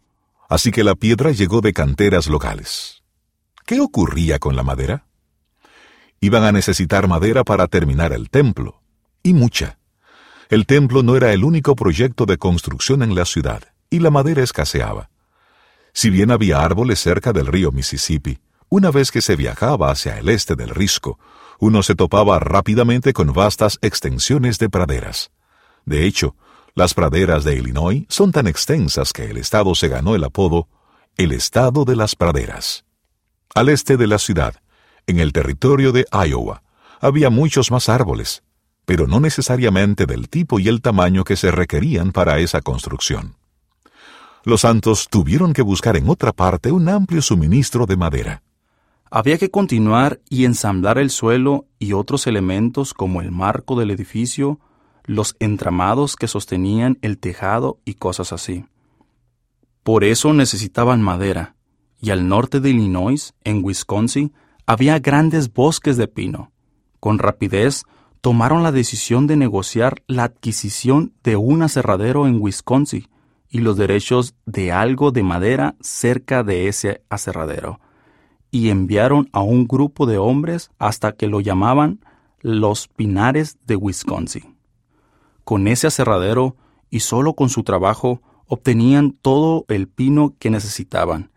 Así 0.47 0.71
que 0.71 0.83
la 0.83 0.93
piedra 0.93 1.31
llegó 1.31 1.61
de 1.61 1.73
canteras 1.73 2.27
locales. 2.27 3.01
¿Qué 3.65 3.79
ocurría 3.81 4.37
con 4.37 4.55
la 4.55 4.61
madera? 4.61 5.07
Iban 6.19 6.43
a 6.43 6.51
necesitar 6.51 7.07
madera 7.07 7.43
para 7.43 7.67
terminar 7.67 8.13
el 8.13 8.29
templo, 8.29 8.81
y 9.23 9.33
mucha. 9.33 9.79
El 10.49 10.65
templo 10.65 11.03
no 11.03 11.15
era 11.15 11.33
el 11.33 11.43
único 11.43 11.75
proyecto 11.75 12.25
de 12.25 12.37
construcción 12.37 13.01
en 13.03 13.15
la 13.15 13.25
ciudad, 13.25 13.63
y 13.89 13.99
la 13.99 14.11
madera 14.11 14.43
escaseaba. 14.43 15.09
Si 15.93 16.09
bien 16.09 16.31
había 16.31 16.63
árboles 16.63 16.99
cerca 16.99 17.33
del 17.33 17.47
río 17.47 17.71
Mississippi, 17.71 18.39
Una 18.67 18.89
vez 18.89 19.11
que 19.11 19.21
se 19.21 19.35
viajaba 19.35 19.91
hacia 19.91 20.17
el 20.17 20.27
este 20.27 20.55
del 20.55 20.69
Risco, 20.69 21.19
uno 21.59 21.83
se 21.83 21.93
topaba 21.93 22.39
rápidamente 22.39 23.13
con 23.13 23.31
vastas 23.31 23.77
extensiones 23.81 24.57
de 24.57 24.69
praderas. 24.69 25.29
De 25.85 26.05
hecho, 26.05 26.35
las 26.73 26.95
praderas 26.95 27.43
de 27.43 27.55
Illinois 27.55 28.05
son 28.09 28.31
tan 28.31 28.47
extensas 28.47 29.13
que 29.13 29.29
el 29.29 29.37
estado 29.37 29.75
se 29.75 29.87
ganó 29.87 30.15
el 30.15 30.23
apodo 30.23 30.67
el 31.17 31.31
estado 31.31 31.85
de 31.85 31.95
las 31.95 32.15
praderas. 32.15 32.83
Al 33.53 33.69
este 33.69 33.95
de 33.95 34.07
la 34.07 34.19
ciudad, 34.19 34.55
en 35.07 35.19
el 35.19 35.31
territorio 35.31 35.93
de 35.93 36.05
Iowa, 36.11 36.61
había 36.99 37.29
muchos 37.29 37.71
más 37.71 37.87
árboles, 37.87 38.43
pero 38.85 39.07
no 39.07 39.19
necesariamente 39.19 40.05
del 40.05 40.29
tipo 40.29 40.59
y 40.59 40.67
el 40.67 40.81
tamaño 40.81 41.23
que 41.23 41.35
se 41.35 41.51
requerían 41.51 42.11
para 42.11 42.39
esa 42.39 42.61
construcción. 42.61 43.35
Los 44.43 44.61
santos 44.61 45.07
tuvieron 45.09 45.53
que 45.53 45.63
buscar 45.63 45.97
en 45.97 46.07
otra 46.07 46.31
parte 46.31 46.71
un 46.71 46.87
amplio 46.87 47.21
suministro 47.21 47.87
de 47.87 47.97
madera. 47.97 48.43
Había 49.09 49.37
que 49.37 49.49
continuar 49.49 50.19
y 50.29 50.45
ensamblar 50.45 50.97
el 50.97 51.09
suelo 51.09 51.65
y 51.79 51.93
otros 51.93 52.27
elementos 52.27 52.93
como 52.93 53.21
el 53.21 53.31
marco 53.31 53.79
del 53.79 53.91
edificio, 53.91 54.59
los 55.03 55.35
entramados 55.39 56.15
que 56.15 56.27
sostenían 56.27 56.97
el 57.01 57.17
tejado 57.17 57.79
y 57.85 57.95
cosas 57.95 58.33
así. 58.33 58.65
Por 59.83 60.03
eso 60.03 60.33
necesitaban 60.33 61.01
madera, 61.01 61.55
y 62.01 62.11
al 62.11 62.27
norte 62.27 62.59
de 62.59 62.71
Illinois, 62.71 63.33
en 63.43 63.63
Wisconsin, 63.63 64.33
había 64.65 64.99
grandes 64.99 65.53
bosques 65.53 65.97
de 65.97 66.07
pino. 66.07 66.51
Con 66.99 67.19
rapidez 67.19 67.83
tomaron 68.25 68.63
la 68.63 68.71
decisión 68.71 69.27
de 69.27 69.35
negociar 69.35 70.01
la 70.07 70.23
adquisición 70.23 71.13
de 71.23 71.35
un 71.35 71.61
aserradero 71.61 72.25
en 72.25 72.41
Wisconsin 72.41 73.07
y 73.51 73.59
los 73.59 73.77
derechos 73.77 74.33
de 74.47 74.71
algo 74.71 75.11
de 75.11 75.21
madera 75.21 75.75
cerca 75.79 76.41
de 76.43 76.67
ese 76.67 77.03
aserradero, 77.07 77.79
y 78.49 78.69
enviaron 78.69 79.29
a 79.31 79.41
un 79.41 79.67
grupo 79.67 80.07
de 80.07 80.17
hombres 80.17 80.71
hasta 80.79 81.11
que 81.11 81.27
lo 81.27 81.39
llamaban 81.39 81.99
los 82.41 82.87
Pinares 82.87 83.59
de 83.67 83.75
Wisconsin. 83.75 84.55
Con 85.43 85.67
ese 85.67 85.85
aserradero 85.85 86.55
y 86.89 87.01
solo 87.01 87.35
con 87.35 87.49
su 87.49 87.61
trabajo 87.61 88.23
obtenían 88.47 89.11
todo 89.11 89.65
el 89.67 89.87
pino 89.87 90.33
que 90.39 90.49
necesitaban, 90.49 91.29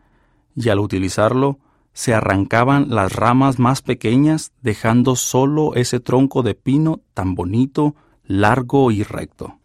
y 0.57 0.71
al 0.71 0.79
utilizarlo 0.79 1.59
se 1.99 2.15
arrancaban 2.15 2.91
las 2.91 3.13
ramas 3.13 3.59
más 3.59 3.83
pequeñas, 3.83 4.53
dejando 4.63 5.17
solo 5.17 5.75
ese 5.75 5.99
tronco 5.99 6.45
de 6.45 6.55
pino 6.55 7.01
tan 7.13 7.35
bonito, 7.35 7.97
largo 8.25 8.93
y 8.93 9.03
recto. 9.03 9.59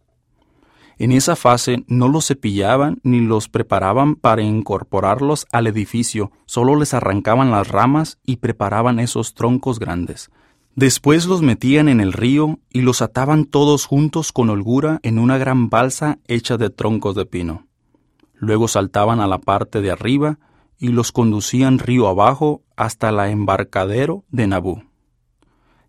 En 0.97 1.11
esa 1.11 1.36
fase 1.36 1.84
no 1.86 2.07
los 2.07 2.25
cepillaban 2.25 2.97
ni 3.03 3.21
los 3.21 3.49
preparaban 3.49 4.15
para 4.15 4.41
incorporarlos 4.41 5.45
al 5.51 5.67
edificio, 5.67 6.31
solo 6.47 6.75
les 6.75 6.95
arrancaban 6.95 7.51
las 7.51 7.67
ramas 7.67 8.17
y 8.25 8.38
preparaban 8.38 8.99
esos 8.99 9.36
troncos 9.36 9.77
grandes. 9.77 10.31
Después 10.75 11.27
los 11.27 11.43
metían 11.43 11.88
en 11.88 12.01
el 12.01 12.13
río 12.13 12.57
y 12.71 12.81
los 12.81 13.03
ataban 13.03 13.45
todos 13.45 13.86
juntos 13.86 14.31
con 14.31 14.49
holgura 14.49 14.99
en 15.03 15.19
una 15.19 15.38
gran 15.38 15.69
balsa 15.69 16.17
hecha 16.27 16.57
de 16.57 16.71
troncos 16.71 17.13
de 17.13 17.27
pino. 17.27 17.67
Luego 18.34 18.67
saltaban 18.67 19.19
a 19.19 19.27
la 19.27 19.38
parte 19.38 19.81
de 19.81 19.91
arriba 19.91 20.39
y 20.84 20.89
los 20.89 21.13
conducían 21.13 21.79
río 21.79 22.09
abajo 22.09 22.61
hasta 22.75 23.13
la 23.13 23.29
embarcadero 23.29 24.25
de 24.31 24.47
Nabú. 24.47 24.84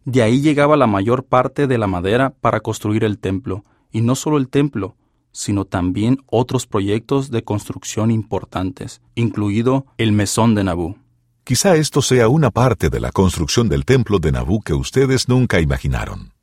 De 0.05 0.23
ahí 0.23 0.41
llegaba 0.41 0.77
la 0.77 0.87
mayor 0.87 1.25
parte 1.25 1.67
de 1.67 1.79
la 1.79 1.89
madera 1.89 2.31
para 2.41 2.61
construir 2.61 3.03
el 3.03 3.19
templo, 3.19 3.65
y 3.91 4.03
no 4.03 4.15
solo 4.15 4.37
el 4.37 4.49
templo, 4.49 4.95
sino 5.33 5.65
también 5.65 6.23
otros 6.27 6.69
proyectos 6.69 7.33
de 7.33 7.43
construcción 7.43 8.13
importantes, 8.13 9.03
incluido 9.17 9.85
el 9.99 10.13
mesón 10.13 10.55
de 10.55 10.63
Nabú. 10.63 10.97
Quizá 11.43 11.75
esto 11.75 12.01
sea 12.01 12.29
una 12.29 12.53
parte 12.53 12.89
de 12.89 13.01
la 13.01 13.11
construcción 13.11 13.69
del 13.69 13.85
templo 13.85 14.21
de 14.21 14.31
Nabú 14.31 14.61
que 14.61 14.75
ustedes 14.75 15.29
nunca 15.29 15.59
imaginaron. 15.61 16.35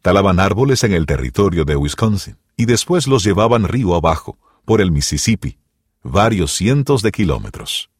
Talaban 0.00 0.40
árboles 0.40 0.82
en 0.82 0.94
el 0.94 1.04
territorio 1.04 1.66
de 1.66 1.76
Wisconsin 1.76 2.38
y 2.56 2.64
después 2.64 3.06
los 3.06 3.22
llevaban 3.22 3.64
río 3.64 3.94
abajo, 3.94 4.38
por 4.64 4.80
el 4.80 4.90
Mississippi, 4.90 5.58
varios 6.06 6.52
cientos 6.52 7.02
de 7.02 7.12
kilómetros. 7.12 7.90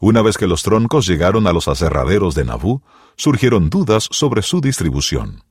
Una 0.00 0.22
vez 0.22 0.36
que 0.36 0.46
los 0.46 0.62
troncos 0.62 1.06
llegaron 1.06 1.46
a 1.46 1.52
los 1.52 1.68
aserraderos 1.68 2.34
de 2.34 2.44
Nabú, 2.44 2.82
surgieron 3.16 3.70
dudas 3.70 4.08
sobre 4.10 4.42
su 4.42 4.60
distribución. 4.60 5.42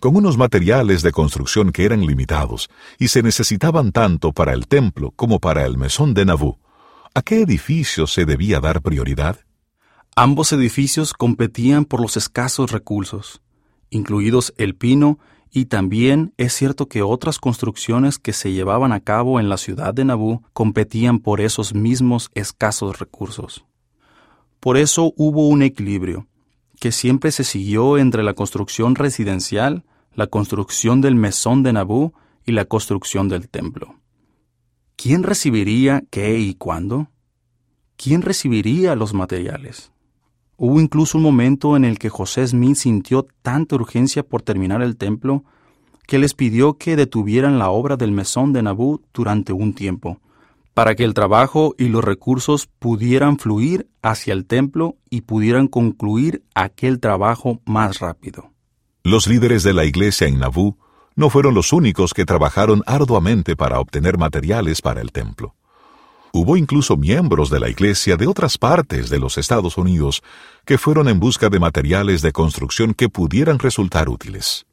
Con 0.00 0.16
unos 0.16 0.36
materiales 0.36 1.00
de 1.00 1.12
construcción 1.12 1.72
que 1.72 1.84
eran 1.86 2.04
limitados 2.04 2.68
y 2.98 3.08
se 3.08 3.22
necesitaban 3.22 3.92
tanto 3.92 4.32
para 4.32 4.52
el 4.52 4.68
templo 4.68 5.12
como 5.16 5.40
para 5.40 5.64
el 5.64 5.78
mesón 5.78 6.12
de 6.12 6.26
Nabú, 6.26 6.58
¿a 7.14 7.22
qué 7.22 7.40
edificio 7.40 8.06
se 8.06 8.26
debía 8.26 8.60
dar 8.60 8.82
prioridad? 8.82 9.40
Ambos 10.14 10.52
edificios 10.52 11.14
competían 11.14 11.86
por 11.86 12.00
los 12.00 12.18
escasos 12.18 12.72
recursos, 12.72 13.40
incluidos 13.88 14.52
el 14.58 14.74
pino 14.74 15.18
y 15.56 15.64
también 15.64 16.34
es 16.36 16.52
cierto 16.52 16.86
que 16.86 17.00
otras 17.00 17.38
construcciones 17.38 18.18
que 18.18 18.34
se 18.34 18.52
llevaban 18.52 18.92
a 18.92 19.00
cabo 19.00 19.40
en 19.40 19.48
la 19.48 19.56
ciudad 19.56 19.94
de 19.94 20.04
Nabú 20.04 20.42
competían 20.52 21.18
por 21.18 21.40
esos 21.40 21.74
mismos 21.74 22.28
escasos 22.34 22.98
recursos. 22.98 23.64
Por 24.60 24.76
eso 24.76 25.14
hubo 25.16 25.48
un 25.48 25.62
equilibrio, 25.62 26.26
que 26.78 26.92
siempre 26.92 27.32
se 27.32 27.42
siguió 27.42 27.96
entre 27.96 28.22
la 28.22 28.34
construcción 28.34 28.96
residencial, 28.96 29.86
la 30.12 30.26
construcción 30.26 31.00
del 31.00 31.14
mesón 31.14 31.62
de 31.62 31.72
Nabú 31.72 32.12
y 32.44 32.52
la 32.52 32.66
construcción 32.66 33.30
del 33.30 33.48
templo. 33.48 33.98
¿Quién 34.94 35.22
recibiría 35.22 36.02
qué 36.10 36.38
y 36.38 36.52
cuándo? 36.52 37.08
¿Quién 37.96 38.20
recibiría 38.20 38.94
los 38.94 39.14
materiales? 39.14 39.90
Hubo 40.58 40.80
incluso 40.80 41.18
un 41.18 41.24
momento 41.24 41.76
en 41.76 41.84
el 41.84 41.98
que 41.98 42.08
José 42.08 42.46
Smith 42.46 42.76
sintió 42.76 43.26
tanta 43.42 43.76
urgencia 43.76 44.22
por 44.22 44.42
terminar 44.42 44.82
el 44.82 44.96
templo 44.96 45.44
que 46.06 46.18
les 46.18 46.34
pidió 46.34 46.78
que 46.78 46.96
detuvieran 46.96 47.58
la 47.58 47.68
obra 47.70 47.96
del 47.96 48.12
mesón 48.12 48.52
de 48.52 48.62
Nabú 48.62 49.02
durante 49.12 49.52
un 49.52 49.74
tiempo, 49.74 50.20
para 50.72 50.94
que 50.94 51.04
el 51.04 51.14
trabajo 51.14 51.74
y 51.76 51.88
los 51.88 52.04
recursos 52.04 52.68
pudieran 52.78 53.38
fluir 53.38 53.88
hacia 54.02 54.32
el 54.32 54.46
templo 54.46 54.96
y 55.10 55.22
pudieran 55.22 55.66
concluir 55.66 56.44
aquel 56.54 57.00
trabajo 57.00 57.60
más 57.64 57.98
rápido. 57.98 58.52
Los 59.02 59.26
líderes 59.26 59.62
de 59.62 59.74
la 59.74 59.84
iglesia 59.84 60.26
en 60.28 60.38
Nabú 60.38 60.76
no 61.16 61.28
fueron 61.28 61.54
los 61.54 61.72
únicos 61.72 62.14
que 62.14 62.24
trabajaron 62.24 62.82
arduamente 62.86 63.56
para 63.56 63.80
obtener 63.80 64.16
materiales 64.16 64.80
para 64.80 65.00
el 65.00 65.12
templo. 65.12 65.55
Hubo 66.38 66.58
incluso 66.58 66.98
miembros 66.98 67.48
de 67.48 67.58
la 67.58 67.70
Iglesia 67.70 68.18
de 68.18 68.26
otras 68.26 68.58
partes 68.58 69.08
de 69.08 69.18
los 69.18 69.38
Estados 69.38 69.78
Unidos 69.78 70.22
que 70.66 70.76
fueron 70.76 71.08
en 71.08 71.18
busca 71.18 71.48
de 71.48 71.58
materiales 71.58 72.20
de 72.20 72.30
construcción 72.30 72.92
que 72.92 73.08
pudieran 73.08 73.58
resultar 73.58 74.10
útiles. 74.10 74.66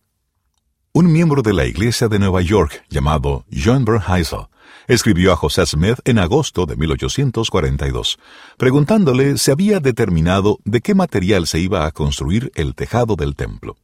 Un 0.91 1.09
miembro 1.09 1.41
de 1.41 1.53
la 1.53 1.65
Iglesia 1.65 2.09
de 2.09 2.19
Nueva 2.19 2.41
York, 2.41 2.83
llamado 2.89 3.45
John 3.49 3.85
Bernheisel, 3.85 4.47
escribió 4.89 5.31
a 5.31 5.37
José 5.37 5.65
Smith 5.65 5.99
en 6.03 6.19
agosto 6.19 6.65
de 6.65 6.75
1842, 6.75 8.19
preguntándole 8.57 9.37
si 9.37 9.49
había 9.49 9.79
determinado 9.79 10.59
de 10.65 10.81
qué 10.81 10.95
material 10.95 11.47
se 11.47 11.59
iba 11.59 11.85
a 11.85 11.91
construir 11.91 12.51
el 12.55 12.75
tejado 12.75 13.15
del 13.15 13.37
templo. 13.37 13.77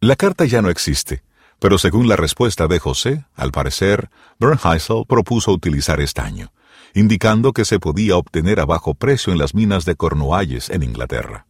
La 0.00 0.16
carta 0.16 0.46
ya 0.46 0.62
no 0.62 0.70
existe, 0.70 1.24
pero 1.58 1.76
según 1.76 2.08
la 2.08 2.16
respuesta 2.16 2.68
de 2.68 2.78
José, 2.78 3.26
al 3.34 3.52
parecer, 3.52 4.08
Bernheisel 4.38 5.04
propuso 5.06 5.52
utilizar 5.52 6.00
estaño 6.00 6.50
indicando 6.94 7.52
que 7.52 7.64
se 7.64 7.78
podía 7.78 8.16
obtener 8.16 8.60
a 8.60 8.66
bajo 8.66 8.94
precio 8.94 9.32
en 9.32 9.38
las 9.38 9.54
minas 9.54 9.84
de 9.84 9.96
Cornualles 9.96 10.70
en 10.70 10.82
Inglaterra. 10.82 11.46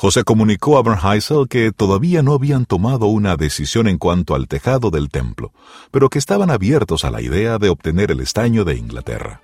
José 0.00 0.24
comunicó 0.24 0.78
a 0.78 0.82
Bernheisel 0.82 1.46
que 1.46 1.72
todavía 1.72 2.22
no 2.22 2.32
habían 2.32 2.64
tomado 2.64 3.06
una 3.06 3.36
decisión 3.36 3.86
en 3.86 3.98
cuanto 3.98 4.34
al 4.34 4.48
tejado 4.48 4.90
del 4.90 5.10
templo, 5.10 5.52
pero 5.90 6.08
que 6.08 6.18
estaban 6.18 6.50
abiertos 6.50 7.04
a 7.04 7.10
la 7.10 7.20
idea 7.20 7.58
de 7.58 7.68
obtener 7.68 8.10
el 8.10 8.20
estaño 8.20 8.64
de 8.64 8.76
Inglaterra. 8.76 9.42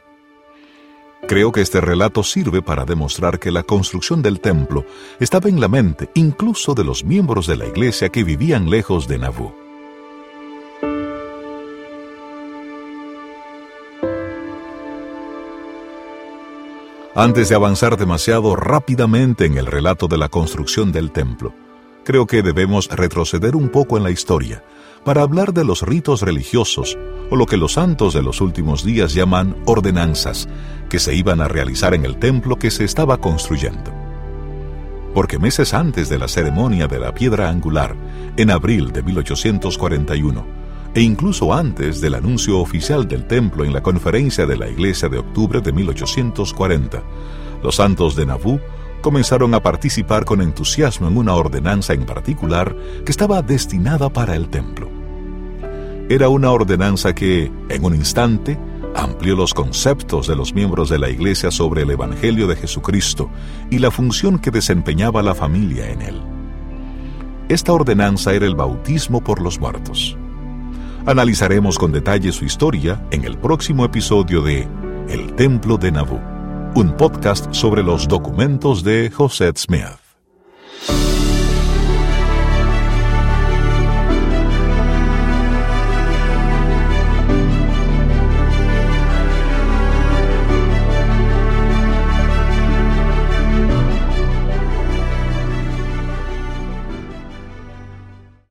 Creo 1.28 1.52
que 1.52 1.60
este 1.60 1.82
relato 1.82 2.22
sirve 2.22 2.62
para 2.62 2.86
demostrar 2.86 3.38
que 3.38 3.50
la 3.50 3.64
construcción 3.64 4.22
del 4.22 4.40
templo 4.40 4.86
estaba 5.20 5.50
en 5.50 5.60
la 5.60 5.68
mente 5.68 6.08
incluso 6.14 6.72
de 6.72 6.84
los 6.84 7.04
miembros 7.04 7.46
de 7.46 7.56
la 7.56 7.66
iglesia 7.66 8.08
que 8.08 8.24
vivían 8.24 8.70
lejos 8.70 9.08
de 9.08 9.18
Nabú. 9.18 9.65
Antes 17.18 17.48
de 17.48 17.54
avanzar 17.54 17.96
demasiado 17.96 18.56
rápidamente 18.56 19.46
en 19.46 19.56
el 19.56 19.64
relato 19.64 20.06
de 20.06 20.18
la 20.18 20.28
construcción 20.28 20.92
del 20.92 21.12
templo, 21.12 21.54
creo 22.04 22.26
que 22.26 22.42
debemos 22.42 22.90
retroceder 22.90 23.56
un 23.56 23.70
poco 23.70 23.96
en 23.96 24.02
la 24.02 24.10
historia 24.10 24.62
para 25.02 25.22
hablar 25.22 25.54
de 25.54 25.64
los 25.64 25.80
ritos 25.80 26.20
religiosos 26.20 26.98
o 27.30 27.36
lo 27.36 27.46
que 27.46 27.56
los 27.56 27.72
santos 27.72 28.12
de 28.12 28.20
los 28.20 28.42
últimos 28.42 28.84
días 28.84 29.14
llaman 29.14 29.56
ordenanzas 29.64 30.46
que 30.90 30.98
se 30.98 31.14
iban 31.14 31.40
a 31.40 31.48
realizar 31.48 31.94
en 31.94 32.04
el 32.04 32.18
templo 32.18 32.56
que 32.56 32.70
se 32.70 32.84
estaba 32.84 33.16
construyendo. 33.16 33.94
Porque 35.14 35.38
meses 35.38 35.72
antes 35.72 36.10
de 36.10 36.18
la 36.18 36.28
ceremonia 36.28 36.86
de 36.86 36.98
la 36.98 37.14
piedra 37.14 37.48
angular, 37.48 37.96
en 38.36 38.50
abril 38.50 38.92
de 38.92 39.02
1841, 39.02 40.65
e 40.96 41.02
incluso 41.02 41.52
antes 41.52 42.00
del 42.00 42.14
anuncio 42.14 42.58
oficial 42.58 43.06
del 43.06 43.26
templo 43.26 43.66
en 43.66 43.74
la 43.74 43.82
conferencia 43.82 44.46
de 44.46 44.56
la 44.56 44.66
Iglesia 44.66 45.10
de 45.10 45.18
octubre 45.18 45.60
de 45.60 45.70
1840, 45.70 47.02
los 47.62 47.74
santos 47.74 48.16
de 48.16 48.24
Nauvoo 48.24 48.58
comenzaron 49.02 49.52
a 49.52 49.62
participar 49.62 50.24
con 50.24 50.40
entusiasmo 50.40 51.06
en 51.06 51.18
una 51.18 51.34
ordenanza 51.34 51.92
en 51.92 52.06
particular 52.06 52.74
que 53.04 53.10
estaba 53.10 53.42
destinada 53.42 54.08
para 54.08 54.36
el 54.36 54.48
templo. 54.48 54.88
Era 56.08 56.30
una 56.30 56.50
ordenanza 56.50 57.14
que, 57.14 57.52
en 57.68 57.84
un 57.84 57.94
instante, 57.94 58.58
amplió 58.94 59.36
los 59.36 59.52
conceptos 59.52 60.26
de 60.26 60.34
los 60.34 60.54
miembros 60.54 60.88
de 60.88 60.98
la 60.98 61.10
Iglesia 61.10 61.50
sobre 61.50 61.82
el 61.82 61.90
Evangelio 61.90 62.46
de 62.46 62.56
Jesucristo 62.56 63.28
y 63.70 63.80
la 63.80 63.90
función 63.90 64.38
que 64.38 64.50
desempeñaba 64.50 65.22
la 65.22 65.34
familia 65.34 65.90
en 65.90 66.00
él. 66.00 66.22
Esta 67.50 67.74
ordenanza 67.74 68.32
era 68.32 68.46
el 68.46 68.54
bautismo 68.54 69.22
por 69.22 69.42
los 69.42 69.60
muertos. 69.60 70.16
Analizaremos 71.06 71.78
con 71.78 71.92
detalle 71.92 72.32
su 72.32 72.44
historia 72.44 73.00
en 73.12 73.24
el 73.24 73.38
próximo 73.38 73.84
episodio 73.84 74.42
de 74.42 74.66
El 75.08 75.36
Templo 75.36 75.76
de 75.76 75.92
Nabú, 75.92 76.18
un 76.74 76.96
podcast 76.96 77.54
sobre 77.54 77.84
los 77.84 78.08
documentos 78.08 78.82
de 78.82 79.08
Josette 79.12 79.56
Smith. 79.56 80.00